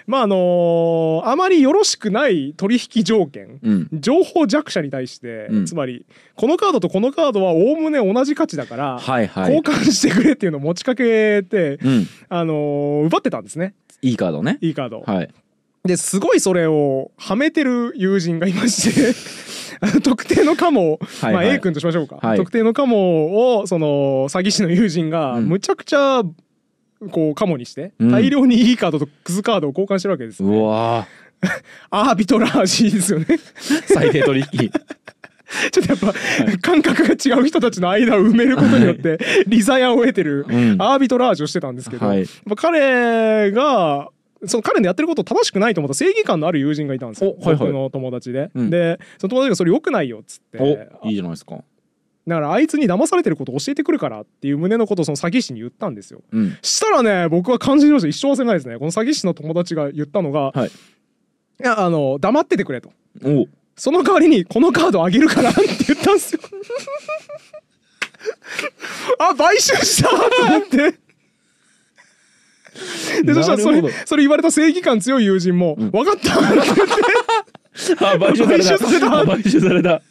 [0.09, 3.89] まああのあまりよろしくない取引条件うん。
[3.93, 5.67] 情報弱者に対して、うん。
[5.67, 9.55] つまりこのカードとこのカードはおおむね同じ価値だから、はいはい。
[9.55, 12.07] 交換してくれっていうのを持ちかけて、うん。
[12.31, 13.75] あのー奪ってたんですね。
[14.01, 14.57] いいカードね。
[14.63, 15.01] いいカード。
[15.01, 15.03] を。
[15.03, 15.31] はい。
[15.85, 19.15] ですごいそれをはめてる友人がいまして
[20.03, 21.47] 特定のカモを、はいはい。
[21.47, 22.39] まあ、A 君としましょうか、はい。
[22.39, 25.49] 特定のカモをその詐欺師の友人がうん。
[25.49, 26.23] むちゃくちゃ
[27.11, 28.11] こうカモにしてうん。
[28.11, 31.07] 大量にいいカードとクズカードを交換してるわけです、うわ
[31.91, 33.27] アービトラージですよね。
[33.29, 33.39] ー
[33.87, 34.71] 最低取引
[35.73, 40.77] ちょっとやっぱ、感覚が違う人たちの間を埋めることによってリザヤを得てるうん。
[40.79, 42.19] アービトラージをしてたんですけど、はい。
[42.21, 44.09] やっぱ彼が
[44.45, 47.57] その彼のやってること正しくないと思った正義感のある友人がいたんですよ、おはいはい。
[47.59, 48.71] 僕の友達で、うん。
[48.71, 50.59] でその友達がそれ良くないよっつって。
[51.03, 51.59] おいいじゃないですか
[52.29, 56.23] だからあいつに騙されてること教えてくるからっていう旨のことをその詐欺師に言ったんですよ。
[56.33, 56.57] うん。
[56.63, 58.09] したらね僕は感じました。
[58.09, 60.69] 一生忘れないですねこの詐欺師の友達が言ったのが、はい。
[60.69, 60.71] い
[61.65, 62.93] やあの黙っててくれと。
[63.25, 66.41] おその代わりにこのカードあげるからって言ったんですよ。
[69.19, 70.95] あ買収したと思って。
[73.25, 75.91] でそしたらそれそれ言われた正義感強い友人も「ん。
[75.91, 76.83] 分かった!」って言って
[78.01, 78.79] あ買収された。
[78.79, 79.19] 買収された。
[79.21, 80.03] あ 買収された。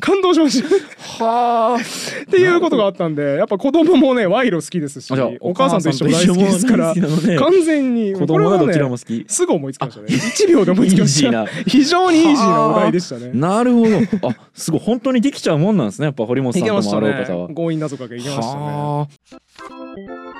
[0.00, 1.24] 感動しました。
[1.24, 1.76] はあ。
[1.76, 6.94] っていうことがあったんでやっぱ子供もね賄賂好きですしお母さんと一緒も大好きですから
[7.38, 9.24] 完全に子供がどちらもこ好き。
[9.28, 10.06] すぐ思いつきましたね。
[10.08, 11.46] 1秒で思いつきました。
[11.66, 13.30] 非常にイージーなお題でしたね。
[13.34, 14.28] なるほど。
[14.28, 17.48] あすごい本当にできちゃうもんなんですねやっぱ堀本さんともあろう方は。
[17.48, 17.54] ね。
[17.54, 18.62] 強引謎かけいけましたね。
[18.62, 20.30] はあ。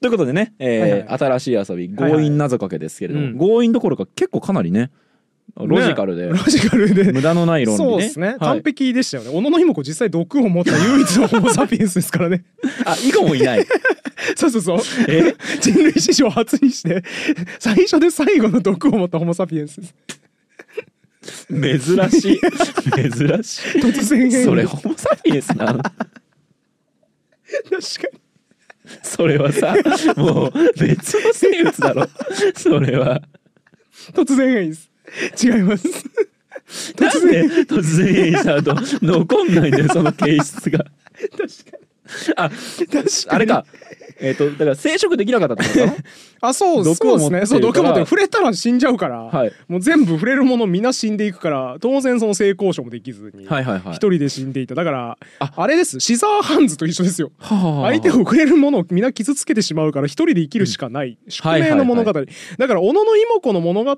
[0.00, 3.38] ということでね、えーはい新しい遊び強引謎かけですけれども、うん。
[3.38, 4.90] 強引どころか結構かなりね
[5.56, 7.12] ロジカルで、ロジカルで。
[7.12, 7.90] 無駄のない論理ね。
[7.90, 8.38] そうですね、はい。
[8.38, 9.30] 完璧でしたよね。
[9.30, 12.44] 小野妹子実際毒を持った唯一のホモ・サピエンスですからね。
[12.86, 13.66] あ以後もいない。
[14.34, 14.78] そうそうそう。
[15.08, 15.34] え？
[15.60, 17.02] 人類史上初にして
[17.58, 19.94] 最初で最後の毒を持ったホモ・サピエンスです。
[21.48, 22.40] 珍しい。
[22.40, 23.80] 珍しい。
[23.80, 24.44] 突然変異。
[24.44, 25.82] それホモ・サピエンスなの？
[25.82, 25.98] 確か
[28.12, 28.20] に。
[29.02, 29.76] それはさ
[30.16, 32.06] もう別の生物だろ。
[32.56, 33.22] それは。
[34.12, 34.90] 突然変異です
[35.42, 35.84] 違います。
[36.98, 37.44] なんで？
[37.64, 40.78] 突然変異しちゃうと残んないんだよその形質が。
[40.78, 40.90] 確
[41.36, 42.32] かに。
[42.36, 43.06] あ確かに。
[43.28, 43.66] あれか
[44.22, 45.80] えっとだから生殖できなかったってこと？
[45.80, 47.46] か なあそうそうですね。
[47.46, 49.52] そう毒を持ってる触れたら死んじゃうから、はい。
[49.68, 53.94] もう全部触れるものみんな死んでいくから当然その性交渉もできずに一、はいはいはい。
[53.94, 54.74] 人で死んでいた。
[54.74, 55.52] だからあ。
[55.56, 56.00] あれです。
[56.00, 57.32] シザーハンズと一緒ですよ。
[57.40, 63.96] 相手を触れるものをみんな傷つけてしまうから一人で生きるしかない、宿命の物語、だから小野妹子の物語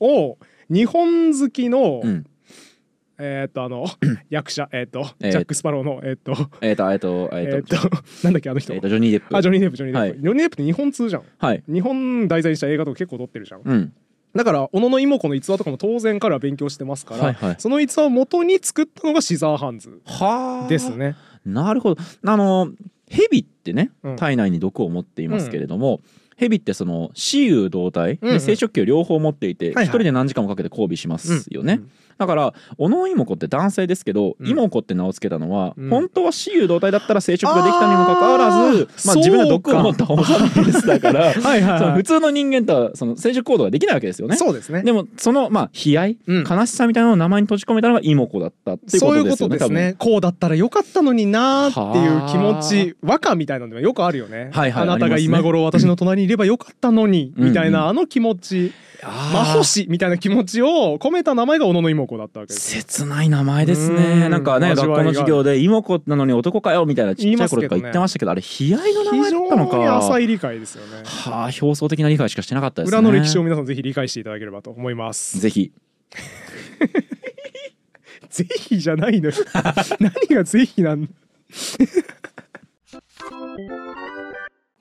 [0.00, 0.38] を
[0.70, 2.26] 日本好きの、うん
[3.18, 3.84] えーっとあの
[4.30, 5.32] 役者えーっと、えー。
[5.32, 9.36] ジャック・スパローのえーっとえっとえっとえーっとと なんだっけあの人、えっとジョニー・デップ。
[9.36, 10.20] あジョニー・デップジョニー・デップ、はい。
[10.20, 11.22] ジョニー・デップって日本通じゃん。
[11.38, 11.62] はい。
[11.68, 13.92] 日本題材にした映画とか結構撮ってるじゃん、うん。
[14.34, 17.56] だから小野の妹子の逸話とかも当然彼は勉強してますから、はいはい。
[17.58, 20.68] その逸話を元に作ったのがシザーハンズはあ。
[20.68, 21.16] ですね。
[21.44, 22.02] なるほど。
[22.24, 22.70] あの
[23.08, 24.16] ヘビってねうん。
[24.16, 26.00] 体内に毒を持っていますけれども、
[26.38, 28.34] ヘビってその雌雄同体、うんうん。
[28.34, 29.88] で生殖器を両方持っていて一、はいはい。
[29.88, 35.90] 人で何時間もかけて交尾しますよね、うんだから小野妹子って男性ですけど、うん妹子って名を付けたのは、うん。
[35.90, 44.36] 本当は雌雄同体だったら生殖ができたにもかかわらずまあ、自分が毒を持ったホモ・サピエンスだから はいその普通の人間とはその生殖行動ができないわけですよね。
[44.36, 44.82] そうですね。
[44.82, 46.44] でもそのまあ悲哀、うん。
[46.44, 49.58] 悲しさみたいなのを名前に閉じ込めたのが妹子だったっていうこそういうことですよね。
[49.58, 59.32] とですねこうだったらよかったのになーっていう気持ち和歌みたいなのがよくあるよね、はいはいあなたが今頃私の隣にいればよかったのに、うんみたいなあの気持ち、あー。
[59.32, 63.96] 魔法師みたいな気持ちを込めた名前が小野の妹子だったわけです切ない名前ですうん。
[63.96, 71.02] ねなんかね学校の授業で妹子なのに男かよみたいなちっちゃい頃とか言ってましたけどあれ悲哀の名前非だったの常に浅かい理解ですよね。
[71.04, 72.98] はあ表層的な理解しかしてなかったですね。
[72.98, 75.38] 裏の歴史を皆さんぜひ理解していただければと思います。
[75.40, 75.72] ぜひ。
[78.30, 79.34] ぜひじゃないのよ。
[80.00, 81.08] 何がぜひなんの？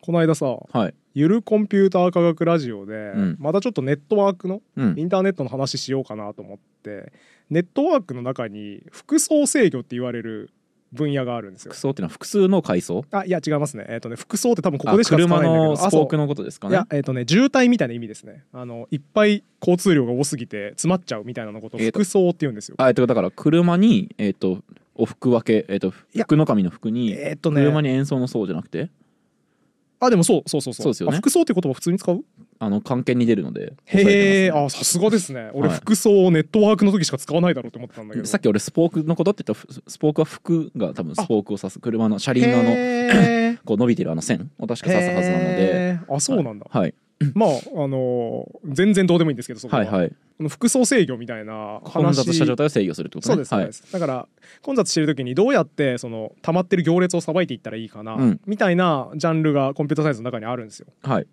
[0.07, 7.11] この間さはいゆるコンピューター科学ラジオで、んまたちょっとネットワークのうんインターネットの話しようかなと思って
[7.49, 10.49] ネットワークの中に複層制御って言われる
[10.93, 11.81] 分野があるんですよ複。
[11.81, 13.03] 層っていうのは複数の階層？
[13.11, 13.85] あいや違いますね。
[13.89, 18.45] えっ、とね複層って多分こあこでしか使わ車ないんだけどのスポークのことですかねいやえっ、とね渋滞みたいな意味ですね。
[18.53, 22.75] あのいっぱい交通量が多すぎて詰まっちゃうみたいなのことをえーと複層って言うんですよ。
[22.77, 24.59] あえっとだから車にえっと
[24.95, 28.89] お服分けえっといや福の神の服にえっ、とね車に演奏の層じゃなくて？
[29.99, 30.83] あでもそうそうそうそう。
[30.83, 31.15] そうですよね。
[31.15, 32.23] あ複層って言葉普通に使う？
[32.59, 35.51] あの関係に出るのでへえ抑あさすがですね。
[35.53, 35.77] 俺はい。
[35.77, 38.19] 複層をネットワークの時しか使わないだろうって思ってたんだけど。
[38.19, 45.99] えてますさっき俺スポークのことって言ったらスポークは服が多分スポークを指す車の車輪のあのこう伸びてるあの線を確か指すはずなので。
[46.09, 46.93] あそうなんだ、はい
[47.33, 50.09] まああのー全然どうでもいいんですけどそこは、はいはい。
[50.09, 53.33] この複層制御みたいな混話雑した状態を制御するってことね。
[53.33, 54.27] そうですそうです、だから
[54.61, 58.41] 混雑してる時にどうやってその溜まってる行列をさばいていったらいいかな、うん。
[58.45, 60.87] みたいなジャンルがコンピューターサイエンスの中にあるんですよ。
[61.01, 61.13] はい。
[61.15, 61.27] はい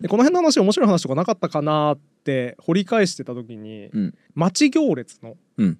[0.00, 4.14] でこの辺の話面白い話とかなかったかなって掘り返してた時に、うん。
[4.34, 5.78] 待ち行列の、うん。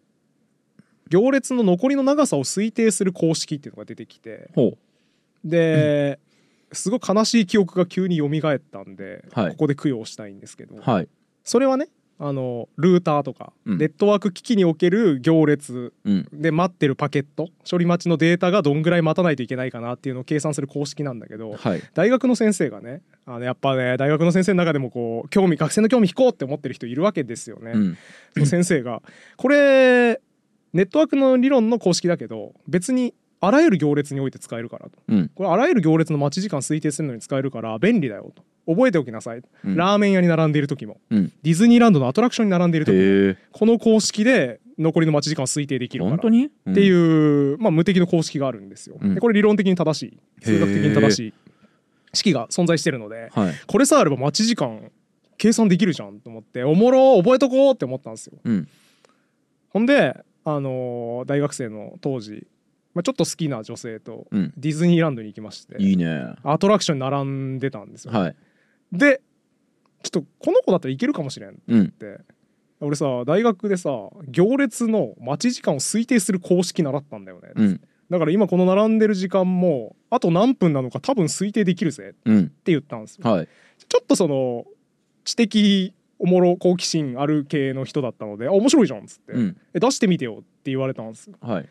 [1.08, 4.50] 行列の残りの長さを推定する公式っていうのが出てきて。
[4.54, 4.76] ほ
[5.44, 6.18] で、
[6.72, 9.50] すごい悲しい記憶が急に蘇ったんで、はい。
[9.52, 11.08] ここで供養したいんですけど、うはい。
[11.44, 13.78] それはねあのルーターとか、うん。
[13.78, 16.28] ネットワーク機器における行列うん。
[16.32, 21.82] で待ってるパケット処理待ちのデータがどんぐらい待たないといけないかなっていうのを計算する公式なんだけどはい。
[21.94, 27.72] 大学の先生がねあのやっぱね大学の先生の中でもこう興味学生の興味引こうって思ってる人いるわけですよね。
[27.74, 27.98] うん。
[28.34, 29.02] その先生が
[29.36, 30.20] これ
[30.72, 34.92] ネットワークの理論の公式だけど別にあらゆる行列において使えるからと。
[35.08, 35.28] うん。
[35.34, 38.44] これあらゆる行列の待ち時間推定するのに使えるから便利だよと。
[38.72, 39.76] 覚えておきなさい、うん。
[39.76, 41.00] ラーメン屋に並んでいる時も。
[41.10, 41.32] うん。
[41.42, 46.16] ディズニーランドのアトラクションに並んでいる時もこの公式で残りの待ち時間を推定できるから。
[46.16, 46.44] 本当に？
[46.44, 48.96] っていうう、まあ、無敵の公式があるんですよ。
[49.00, 49.14] うん。
[49.16, 50.18] でこれ理論的に正しい。
[50.44, 51.34] 数学的に正しへい。
[52.14, 53.54] 式が存在してるのでんはい。
[53.66, 54.92] これさえあれば待ち時間
[55.36, 58.38] 計算できるじゃんと思っておもろ覚えとこうって思ったんですよ。
[58.44, 58.68] うん。
[59.70, 62.46] ほんで、あのー大学生の当時、
[62.94, 64.52] まあ、ちょっと好きな女性とうん。
[64.56, 66.34] ディズニーランドに行きましていいね。
[66.44, 68.12] アトラクションに並んでたんですよ。
[68.12, 68.36] はい。
[68.92, 69.20] で
[70.02, 71.90] ちょっとこの子だったらいけるかもしれんっうん。
[71.90, 72.18] て
[72.80, 73.90] 俺さ大学でさ
[74.28, 77.50] 行列の待ち時間を推定する公式習ったんだよね。
[77.54, 77.80] うん。
[78.10, 83.30] だから今この並んでる時間もあと何分なのか多分推定できるぜってうん言ったんですよ。
[83.30, 83.48] はい。
[83.88, 84.64] ちょっとその
[85.24, 89.56] 知的おもろ好奇心ある系の人だったので「あ面白いじゃん」っつって、うん。
[89.72, 91.36] え出してみてよ」って言われたんですよ。
[91.40, 91.68] はい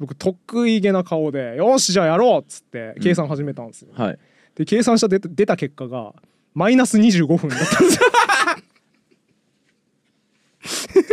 [0.00, 3.90] 僕得意げな顔で「よしじゃあやろう」っつって計算始めたんですよ。
[3.94, 4.18] はい。
[4.56, 6.14] で計算した出た出た結果が
[6.54, 7.94] マイナス25分だったんで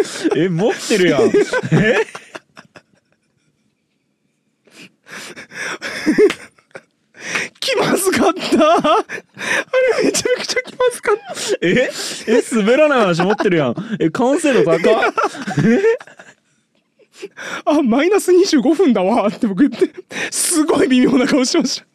[0.04, 0.36] すよ。
[0.46, 1.24] え持ってるやん。
[1.24, 1.32] え？
[7.60, 8.76] 気まずかった？
[8.78, 9.04] あ
[10.00, 11.68] れめちゃくちゃ気まずかった？
[11.68, 11.90] え？
[12.28, 13.76] え滑らない話持ってるやん。
[14.00, 14.80] え完成度高っ
[17.66, 19.28] あマイナス25分だわ。
[19.28, 19.92] って僕言って
[20.32, 21.88] すごい微妙な顔しました。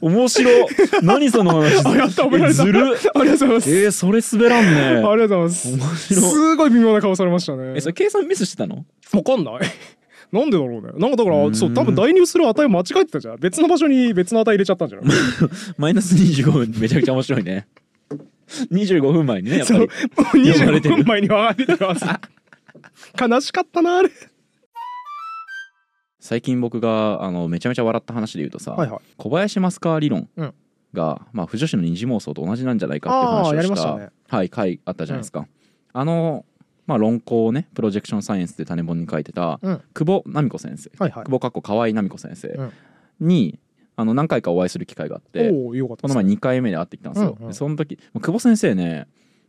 [0.00, 0.66] 面白い。
[1.02, 1.80] 何その話？
[1.86, 2.48] あやったられた。
[2.48, 2.80] えずる。
[2.80, 3.70] ありがとうございます。
[3.70, 4.80] えー、それ滑らんね。
[4.80, 5.68] ありがとうございます。
[5.68, 6.30] 面白い。
[6.30, 7.74] すごい微妙な顔されましたね。
[7.76, 8.84] えそれ計算ミスしてたの？
[9.12, 9.54] わかんない。
[10.32, 10.92] なんでだろうね。
[10.98, 13.36] なんかだからそう多分代入する値間違えてたじゃん。
[13.40, 15.16] 別の場所に別の値入れちゃったんじゃない？
[15.78, 17.66] マイナス25分めちゃくちゃ面白いね。
[18.72, 19.84] 25分前にねやっぱり。
[19.84, 19.86] う。
[19.86, 20.96] 25呼ばれてる。
[20.96, 21.64] 分前に分かって
[23.20, 24.10] 悲しかったなあれ。
[26.20, 29.00] 最近僕があのめちゃめちゃ笑った話で言うとさ、はいはい。
[29.18, 30.54] 小林マスカー理論うん。
[30.94, 34.08] が、まあ、不女子の二次妄想と同じなんじゃないかっていう話をしたたね。
[34.28, 35.46] はい、回あったじゃないですか、
[35.92, 36.46] あの、
[36.86, 39.82] まあ、論考をねプロジェクションサイエンスで種本に書いてたうん。
[39.92, 41.24] 久保奈美子先生、はいはい。
[41.24, 42.72] 久保かっこ河合奈美子先生うん。
[43.20, 43.58] に、
[43.96, 46.24] あの何回かお会いする機会があってこの前です。
[46.24, 47.48] ね2回目で会ってきたんですよ、うんうん。
[47.48, 49.06] でその時久保先生ね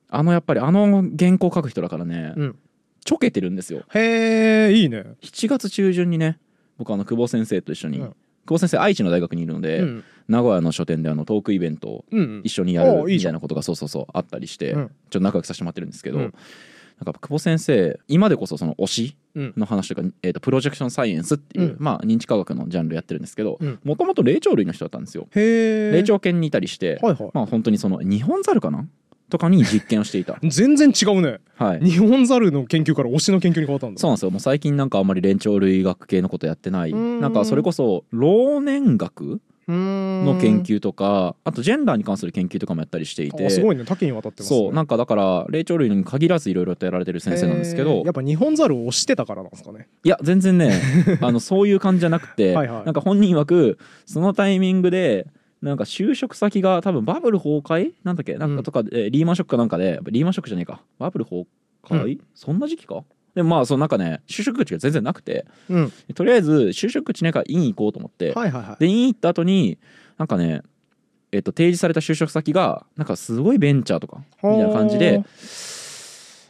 [0.10, 2.60] あのやっぱりあの原稿書く人だからね、うん
[3.06, 3.84] ちょけてるんですよ。
[3.94, 5.06] へえいいね。
[5.22, 6.40] 7月中旬にね
[6.78, 8.08] 僕あの久保先生と一緒に、うん。
[8.46, 10.04] 久保先生愛知の大学にいるので、うん。
[10.28, 12.06] 名古屋の書店であのトークイベントを
[12.44, 14.88] 一緒にやるみたいなことがそうそうそうあったりして、うん。
[14.88, 16.24] ちょっと仲良くさせてもらってるんですけど、うん。
[16.24, 19.54] なんか久保先生今でこそその推しうん。
[19.56, 21.78] の話とか、えー、とプロジェクションサイエンスっていう、うん。
[21.78, 23.80] まあ認知科学のジャンルやってるんですけどうん。
[23.84, 25.28] もともと霊長類の人だったんですよ。
[25.36, 27.32] 霊長犬にいたりして、はいはい。
[27.36, 28.88] まあ本当にその日本猿かな
[29.36, 30.38] とかに実験をしていた。
[30.44, 31.40] 全然違うね。
[31.56, 31.80] はい。
[31.82, 34.00] 日本猿の研究から推しの研究に変わったんだ。
[34.00, 34.32] そうなんですよ。
[34.32, 36.92] もう最近なんかあんまり霊長類学系のことやってない。
[36.92, 37.20] うん。
[37.20, 43.46] なんかそれこそ老年学のの研究とかあとジェンダーに関する研究とかもやったりしていて。
[43.46, 43.84] あすごいね。
[43.84, 44.60] 多岐にわたってますね。
[44.60, 48.06] そうなんかだから霊長類に限らずいろいろとやられてる先生なんですけへどー。
[48.06, 49.88] やっぱ日本猿を推してたからなんですかね。
[50.04, 50.80] いや全然ね。
[51.22, 52.54] あのそういう感じじゃなくて。
[52.56, 52.86] はいはい。
[52.86, 55.28] なんか本人曰くそのタイミングで
[55.66, 60.82] なんか就職先が多分バブル崩壊なんだっけなんかとかで、リーマンショックかなんかでリーマンショックじゃねえか。
[61.00, 61.46] バブル崩
[61.84, 63.04] 壊、そんな時期か？
[63.34, 65.46] でもまあそのなんかね就職口が全然なくて。
[65.70, 65.92] うん。
[66.14, 68.76] とりあえず就職口ないから院行こうと思って、はいはいはい。
[68.80, 69.78] で院行った後に
[70.18, 70.62] なんかね
[71.32, 75.24] えっと提示された就職先がなんかすごいベンチャーとかみたいな感じで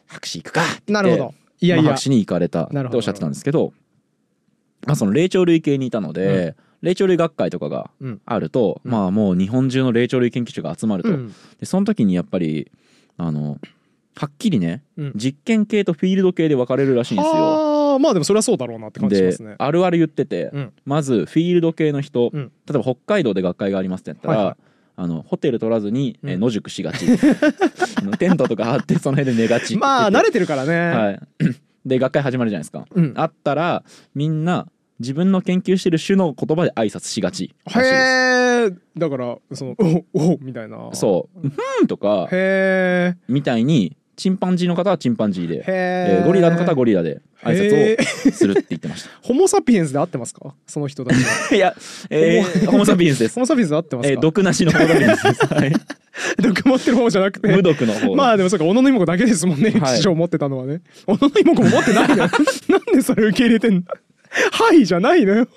[0.07, 1.33] 博士行くかってなるほど。
[1.61, 1.83] いやいや。
[1.83, 3.71] まあ博士に行かれたってなるほどおっしゃってたんですけど
[4.85, 8.21] まあその霊長類系にいたので、霊長類学会とかがうん。
[8.25, 8.91] あると、うん。
[8.91, 11.33] まあもう日本中の霊長類研究者が集まると、うん。
[11.59, 12.71] でその時にやっぱり
[13.17, 13.59] あの
[14.15, 15.13] はっきりねうん。
[15.15, 17.97] 実験系とフィールド系で分かれるらしいんですよ。
[17.99, 19.55] まあでもそれはそうだろうなって感じしまですね。
[19.57, 20.73] あるある言ってて、うん。
[20.85, 22.51] まずフィールド系の人、うん。
[22.67, 24.55] 例えば北海道で学会がありますってやったら、はいはい。
[24.97, 27.05] あのホテル取らずに、え野宿しがち。
[28.19, 30.79] テントとかあってその辺で寝がちまあ慣れてるからね。
[30.89, 31.19] はい、
[31.85, 33.13] で学会始まるじゃないですか、うん。
[33.15, 34.67] あったらみんな
[34.99, 37.53] 自分の研究してる種の言葉で挨拶しがち。
[37.75, 39.75] へえだからその
[40.13, 40.89] おおみたいな。
[40.93, 45.63] そう「ふーん」とかへえみたいにチンパンジーの方はチンパンジーで、へえ
[46.19, 50.53] えーゴリラの方はゴリラで挨へ拶をするって言ってましホモ・サピエンスで合ってますか？
[50.65, 51.17] その人たち
[51.55, 51.75] いや、
[52.09, 53.35] えー、ホモサピエンスです。
[53.35, 55.73] ホモ・サピエンスで合ってますか、えー、毒なしのホモサピエンスです、 はい、
[56.41, 57.47] 毒持ってる方じゃなくて。
[57.49, 59.97] 無毒の方まあでもそうか小野の妹子だけですもんね、はい。
[59.97, 60.79] 師匠持ってたのはね。
[61.05, 62.15] 小野の妹子も持ってないの？
[62.15, 62.29] よ
[62.69, 63.81] なんでそれ受け入れてんの？
[64.51, 65.47] はいじゃないのよ。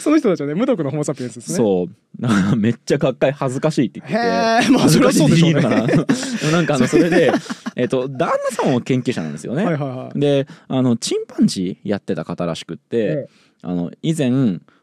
[0.00, 1.56] その人たちはね無毒のホモ・サピエンスですね。
[1.56, 1.88] そう。
[2.56, 4.72] めっちゃ学会恥ずかしいって言ってて。
[4.72, 5.60] まあそれはそうでしょうね。
[6.52, 7.32] なんかあのそれで
[7.76, 10.20] えっと旦那さんも研究者なんですよね、はいはいはい。
[10.20, 13.28] であのチンパンジーやってた方らしくって、
[13.62, 14.30] あの以前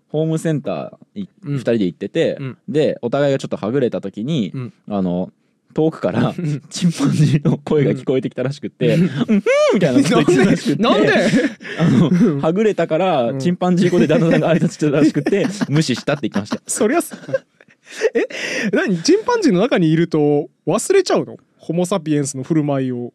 [0.09, 5.31] ホームセンターいうん2人で行ってて、うんでお互いがちょっとはぐれた時に、うんあの
[5.73, 6.33] 遠くから
[6.69, 9.43] チンパンジーの声が聞こえてきたらしくって「うん、ふん」
[9.75, 11.13] みたいなこと言ってたらしくってなんで？
[11.79, 16.61] あのはぐれたからうんチンパンジー語で旦那さんが挨拶してたらしくて 無視したって言ってました。
[16.65, 17.15] そりゃす
[18.13, 18.25] え？
[18.71, 19.01] 何？
[19.03, 21.37] チンパンジーの中にいると忘れちゃうの？
[21.57, 23.13] ホモ・サピエンスの振る舞いを。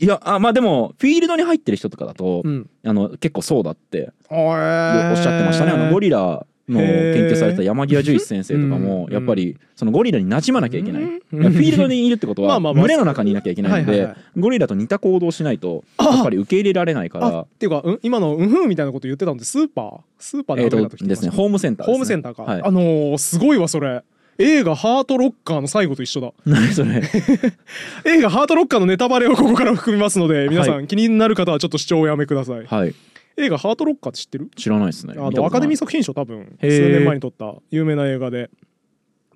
[0.00, 2.70] いやあまあでもフィールドに入ってる人とかだと、うん。
[2.84, 5.72] あの結構そうだっておおっしゃってましたね。
[5.72, 11.02] あのゴリラの研究されてた山際十一先生とかもうんやっぱりそのゴリラに馴染まなきゃいけない。
[11.02, 20.00] フィールドにいるってことは群れの中にいなきゃいけないのでゴリラと似た行動をしないとあやっぱり受け入れられないかあらっていうか、うん、今の「うんふん」みたいなこと言ってたのでスーパー？
[20.18, 22.62] スーパーでえっ食べた時とですねホームセンターホームセンターか、はい。
[22.62, 24.02] あのーすごいわそれ。
[24.38, 26.32] 映画「ハートロッカー」の最後と一緒だ。
[26.46, 27.02] 何それ？
[28.06, 32.64] 映画「ハートロッカー」のネタバレをここから含みますので皆さん、は気になる方はちょっと視聴をやめください。
[32.66, 32.94] はい
[33.42, 34.50] 映画「ハートロッカー」って知ってる？
[34.56, 35.14] 知らないですね。
[35.16, 38.50] あのアカデミー作品賞多分数年前に撮った有名な映画で。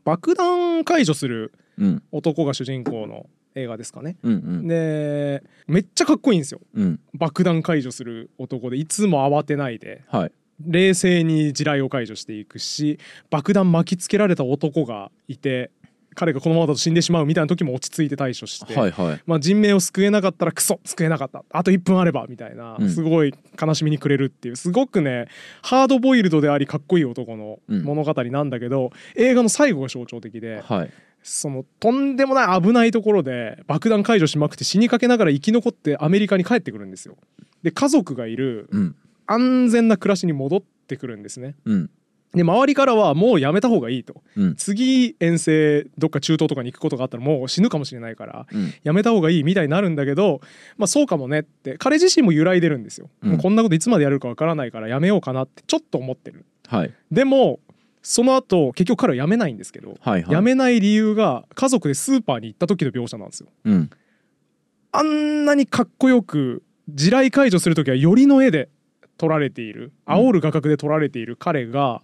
[0.05, 2.03] 爆弾解除するうん。
[2.13, 4.17] 男が主人公の映画ですかね。
[4.23, 4.69] うんうん。
[4.69, 6.61] でめっちゃかっこいいんですよ。
[6.75, 7.01] うん。
[7.15, 8.77] 爆弾解除する男で。
[8.77, 10.03] いつも慌てないで。
[10.09, 10.33] はい。
[10.61, 15.73] 冷静に地雷を解除していくし爆弾巻きつけられた男がいて
[16.15, 19.23] 彼がこのままだと死んでしまうみたいな時も落ち着いて対処して、はいはい。
[19.27, 22.91] まあ、人命を救えなかったらクソ救えなかったあと1分あればみたいなうん。
[22.91, 25.29] すごい悲しみにくれるっていうすごくね
[25.63, 30.91] ハードボイルドでありかっこいい男のうん物語なんだけど、映画の最後が象徴的ではい。
[31.23, 37.17] そのとんでもない危ないところで爆弾解除しまくって死にかけながら生き残ってアメリカに帰ってくるんですよ。
[37.63, 38.97] で家族がいるうん。
[39.27, 41.57] 安全な暮らしに戻ってくるんですね。
[41.65, 41.91] うん
[42.35, 44.23] で周りからはもうやめた方がいいと。
[44.37, 44.57] うん。
[44.57, 48.73] 次遠征どっか中東とかに行くことがあったらもう死ぬかもしれないからうん。
[48.83, 50.41] やめた方がいいみたいになるんだけど
[50.77, 51.77] まあそうかもねって。
[51.79, 53.31] 彼自身も揺らいでるんですよ、うん。
[53.33, 56.45] もうこんなこといつまでやれるかわからないからやめようかなってちょっと思ってる。
[56.67, 56.93] はい。
[57.11, 57.61] でも
[58.03, 60.37] その後結局彼は辞めないんですけど、はいはい。
[60.37, 63.49] 辞めない理由が家族でスーパーに行った時の描写なんですよ。
[63.65, 63.91] うん。
[64.93, 68.69] あんなにかっこよく地雷解除する時はよりの絵で
[69.17, 69.93] 撮られている。
[70.07, 72.03] 煽る画角で撮られている彼が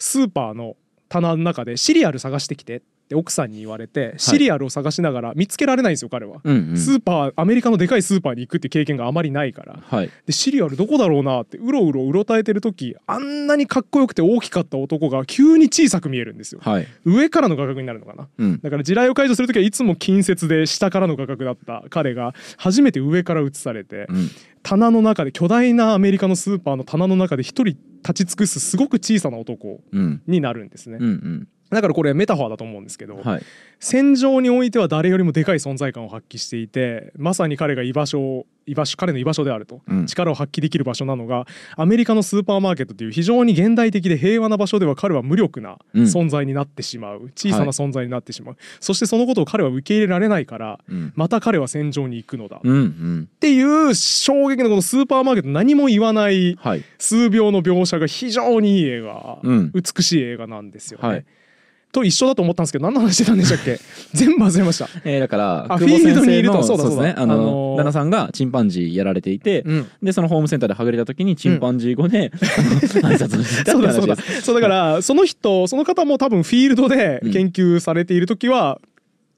[0.00, 0.76] スーパーの
[1.08, 2.78] 棚の中でシリアル探してきて。
[2.78, 2.80] っ
[3.10, 6.40] て奥さんに言われてシリアルを探しながら見つけられないんですよ彼は。
[6.42, 6.76] うんうん。
[6.78, 9.78] スーパーアメリカのでかいスーパーに行くって経験があまりないから。
[9.84, 10.10] はい。
[10.26, 16.60] でシリアルどこだろうなってうろうろうろたえてる時あんなにかっこよくて大きかった男が急に小さく見えるんですよ。
[16.62, 16.86] はい。
[17.04, 18.28] 上からの画角になるのかな。
[18.38, 18.60] うん。
[18.60, 24.28] だから地雷を解除する時はいつも近接で下からの画角だった彼が初めて上から映されてうん。
[24.62, 30.22] 棚の中で巨大なアメリカのスーパーの棚の中で一人立ち尽くすすごく小さな男うん。
[30.26, 30.98] になるんですね。
[31.00, 33.42] うんうんだからこれメタファーだと思うんですけど、はい。
[33.78, 40.06] 戦場においては誰よりもでかい存在感を発揮していてまさに彼が居場所を居場所彼の居場所であると、うん。
[40.06, 41.46] 力を発揮できる場所なのが
[41.76, 46.02] アメリカのスーパーマーケットという非常に現代的で平和な場所では彼は無力なうん。
[46.04, 51.12] 存在になってしまう、小さな存在になってしまう、そしてそのことを彼は受け入れられないからうん。
[51.16, 53.28] また彼は戦場に行くのだ、っうんうん。
[53.40, 56.84] ていう衝撃のこのスーパーマーケット何も言わないはい。
[56.98, 59.72] 数秒の描写が非常にいい映画、うん。
[59.72, 61.08] 美しい映画なんですよね。
[61.08, 61.24] はい
[61.92, 63.78] と一緒だと思ったんですけど何の話してたんでしたっけ？
[64.14, 64.88] 全部忘れました。
[65.04, 66.62] えーだからあフィールドにいると。
[66.62, 69.86] そうだですねあそうだあののー旦那さんがチンパンジーやられていてうん。
[70.02, 72.62] でそのホームセンターではぐれた時にチンパンジー語で、 あ
[73.02, 74.16] の挨拶をしたそうだそうだ。
[74.16, 78.80] そうだからその人その方も多分フィールドで研究されている時は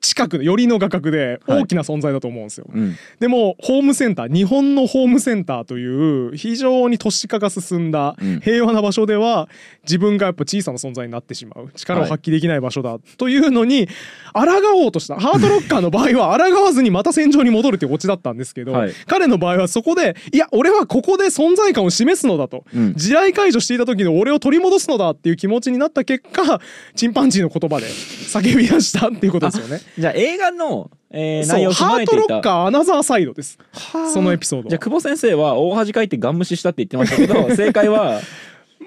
[0.02, 2.66] 近くで寄りの画角で大きな存在だと思うんですよ。
[2.68, 2.96] うん。
[3.20, 8.40] でもホームセンター日本のホームセンターという非常に都市化が進んだうん。
[8.40, 9.48] 平和な場所では
[9.84, 11.70] 自分がやっぱ小さな存在になってしまう。
[11.76, 13.88] 力を発揮できない場所だというのに
[14.34, 14.42] 抗
[14.84, 15.14] おうとした。
[15.20, 18.92] ハートロッカーの場合は 抗わずにまた戦場に戻るっていうオチだったんですけど、はい。
[19.06, 22.94] 彼の場合はそこでいや俺はここで存在感を示すのだと、うん。
[22.94, 26.60] 地雷解除していた時の俺を取り戻すのだっていう気持ちになった結果
[26.96, 29.80] チンパンジーの言葉で叫び出したっていうことですよね。
[29.98, 32.34] じゃあ映画の、えー内容を踏ハートロまえていた。
[32.36, 33.58] ッカーアナザーサイドです。
[33.72, 34.10] はあ。
[34.10, 34.70] そのエピソードは。
[34.70, 38.20] じゃあ久保先生は大恥かいてガン無視したって言ってましたけど 正解は？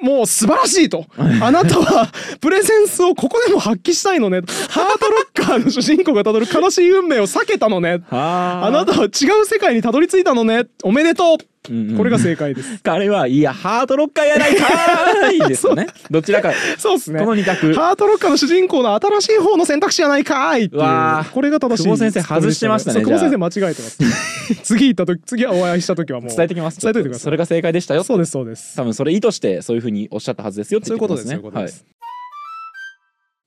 [0.02, 1.06] もう素晴らしいと。
[1.18, 4.42] あなたはプレゼンスをここでも発揮したいのね。
[4.70, 8.02] ハートロッカーの主人公がたどる悲しい運命を避けたのね。
[8.10, 10.66] はあなたは違う世界にたどり着いたのね。
[10.84, 11.38] おめでとう
[11.70, 11.98] うんうん。
[11.98, 12.80] これが正解です。
[12.84, 15.88] 彼はいやハートロッカーやないかーいですよね。
[16.12, 16.52] どちらか。
[16.78, 17.20] そうですね。
[17.20, 17.74] この二択。
[17.74, 20.70] ハートロッカーの主人公の新しい方の選択肢じゃないかーいっ
[21.32, 21.84] これが正しい。
[21.84, 23.98] 久保先生外してましたね久保先生間違えてます。
[24.64, 26.30] 次行った時次お会いした時はもう。
[26.30, 26.80] 伝えてきます。
[26.80, 27.24] 伝えといてください。
[27.24, 28.04] それが正解でしたよ。
[28.04, 28.76] そうですそうです。
[28.76, 30.80] 多分それ意図してそういうふうにおっしゃったはずですよ。
[30.80, 31.92] ってそういうことですそういうことです、は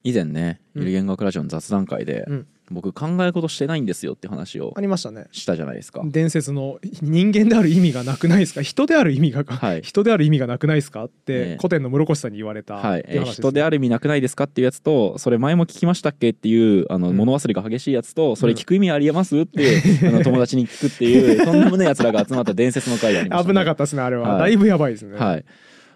[0.04, 0.10] い。
[0.10, 0.82] 以前ねうん。
[0.82, 5.26] ゆる言語学ラジオの雑談会で、うん僕考え事してないんですよって話をありましたね。
[5.32, 6.02] したじゃないですか。
[6.04, 8.62] 伝説の人間である意味がなくないですか？
[8.62, 9.82] 人である意味が、はい。
[9.82, 11.04] 人である意味がなくないですか？
[11.04, 11.56] って、ね。
[11.58, 14.44] 古典の室越さんに言われたはい、えー人である意味なくないですか？
[14.44, 16.30] っていうやつとそれ前も聞きましたっけ？
[16.30, 17.16] っていうあの、うん。
[17.16, 19.36] 物忘れが激しいやつとそれ聞く意味ありえます？
[19.38, 24.38] って、あの 友達に聞くっていうとんでもないやつらが集まった伝説の回がありました、危なかったですねあれは、はい。
[24.40, 25.44] だいぶやばいですね、はい、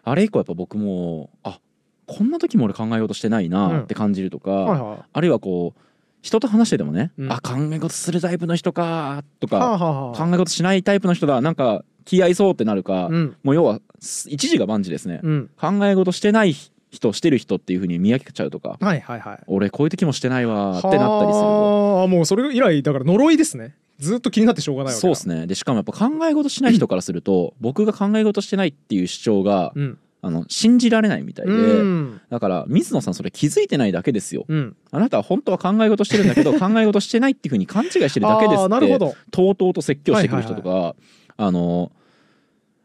[0.04, 1.58] あれ以降やっぱ僕もあ
[2.06, 5.80] こんな時も俺考えようとしてないなって感じるとか、はいはあるいはこう
[6.22, 7.32] 人と話しててもね、うん。
[7.32, 13.36] あ考え事するタイプの人かとか、はあはあ考え事しないタイプの人だなんか気合いそうってなるか、うん。
[13.42, 15.50] もう要はす一時が万事ですね、うん。
[15.60, 16.54] 考え事してない
[16.90, 19.38] 人してる人っていう風に見分けちゃうとかはいはいはい。
[19.46, 21.94] 俺こういう時もしてないわってなったりすると。
[21.96, 23.74] はあもうそれ以来だから呪いですね。
[23.98, 25.00] ずっと気になってしょうがないわけだ。
[25.00, 25.46] そうですね。
[25.46, 32.20] でしかもやっぱ考え事しない人からすると僕が考え事してないっていう主張が、うんあの信じられないみたいで、うん。
[32.30, 34.44] だから水野さんそれ気づいてないだけですよ。
[34.46, 34.76] うん。
[34.92, 39.14] あなたは本当は考え事してるんだけど 考え事してないっていう風に勘違いしてるだけですあーなるほってど。
[39.32, 40.94] とうとうと説教してくる人とか、
[41.36, 41.90] あの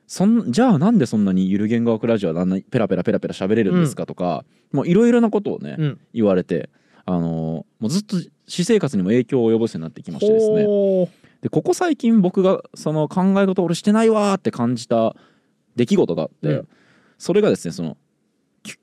[0.07, 5.99] そんじゃあなんでそんなにゆる言語学ラジオはペラペラペラペラ喋れるんですかとか、もういろいろなことをね、うん。
[6.15, 6.71] 言われて
[7.05, 8.17] あのもうずっと
[8.47, 10.65] 私生活にも影響を及ぼすようになってきましてですね。
[10.65, 11.07] ほ
[11.41, 15.15] でここ最近僕がその考え事俺してないわーって感じた
[15.75, 16.67] 出来事があって、うん
[17.17, 17.97] それがですねその
[18.63, 18.75] き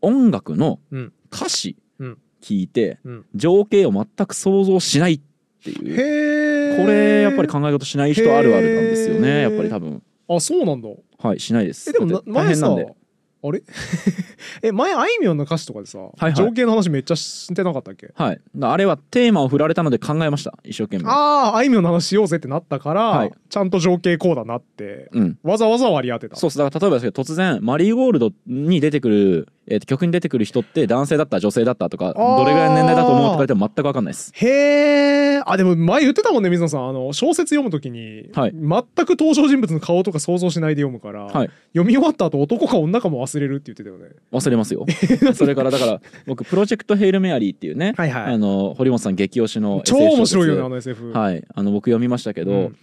[0.00, 1.12] 音楽のうん。
[1.32, 3.26] 歌詞、うん聞いてうん。
[3.34, 5.20] 情景を全く想像しないっ
[5.64, 6.76] ていう。
[6.80, 9.42] これやっぱり考え事しない人あるあるなんですよね。
[9.42, 10.02] やっぱり多分。
[10.28, 10.88] あそうなんだ。
[11.18, 11.90] はいしないです。
[11.90, 12.94] えでも大変なんで
[13.42, 13.62] あれ？
[14.62, 18.10] え前あいみょんの歌詞とかでさ、はい情景の話めっちゃしてなかったっけ？
[18.14, 18.40] はい。
[18.60, 20.54] あれはテーマを振られたので考えました。
[20.64, 21.04] 一生懸命。
[21.08, 23.32] あああいみょんの話しようぜってなったから、はい。
[23.48, 25.38] ちゃんと情景こうだなってうん。
[25.42, 26.36] わざわざ割り当てた。
[26.36, 32.36] そうだから例えばですけど突然マリーゴールドに出てくる、えーと曲に出てくる人って男性だった女性だったとかー。
[32.36, 34.32] どれぐらいの年代だと思うとか言っても全く分かんないです。
[34.34, 36.88] へえあでも前言ってたもんね水野さん。
[36.88, 38.52] あの小説読むときに、はい。
[38.52, 41.50] 全く登場人物の顔とか想像しないで読むから、はい。
[41.72, 44.16] 読み終わった後男か女かも忘れるって言ってたよね。
[44.32, 44.86] 忘れますよ。
[45.34, 48.34] それからだから僕プロジェクトヘイルメアリーっていうね、はいはい。
[48.34, 51.44] あの堀本さん激推しの超面白いよねあの SF はい。
[51.54, 52.76] あの僕読みましたけど、うん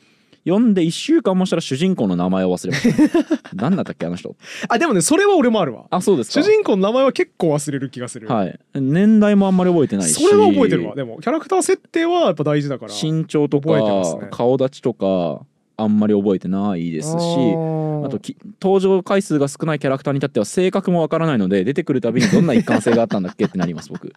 [0.45, 3.39] 読んで1週間もしたら主人公の名前を忘れました。
[3.55, 4.35] 何だったっけあの人。
[4.67, 5.85] あでもねそれは俺もあるわ。
[5.89, 6.43] あそうですか。
[6.43, 8.59] 主人公の名前は結構忘れる気がする、はい。
[8.75, 10.13] 年代もあんまり覚えてないし。
[10.13, 11.19] それは覚えてるわでも。
[11.21, 14.27] キャラクター設定はやっぱ大事だから身長とか、ね。
[14.31, 15.45] 顔立ちとか
[15.77, 24.13] あんまり覚えてないですしあとき登場回数が少ないキャラクターに至っては性格もわからないので出てくるたびにどんな一貫性があったんだっけってなります僕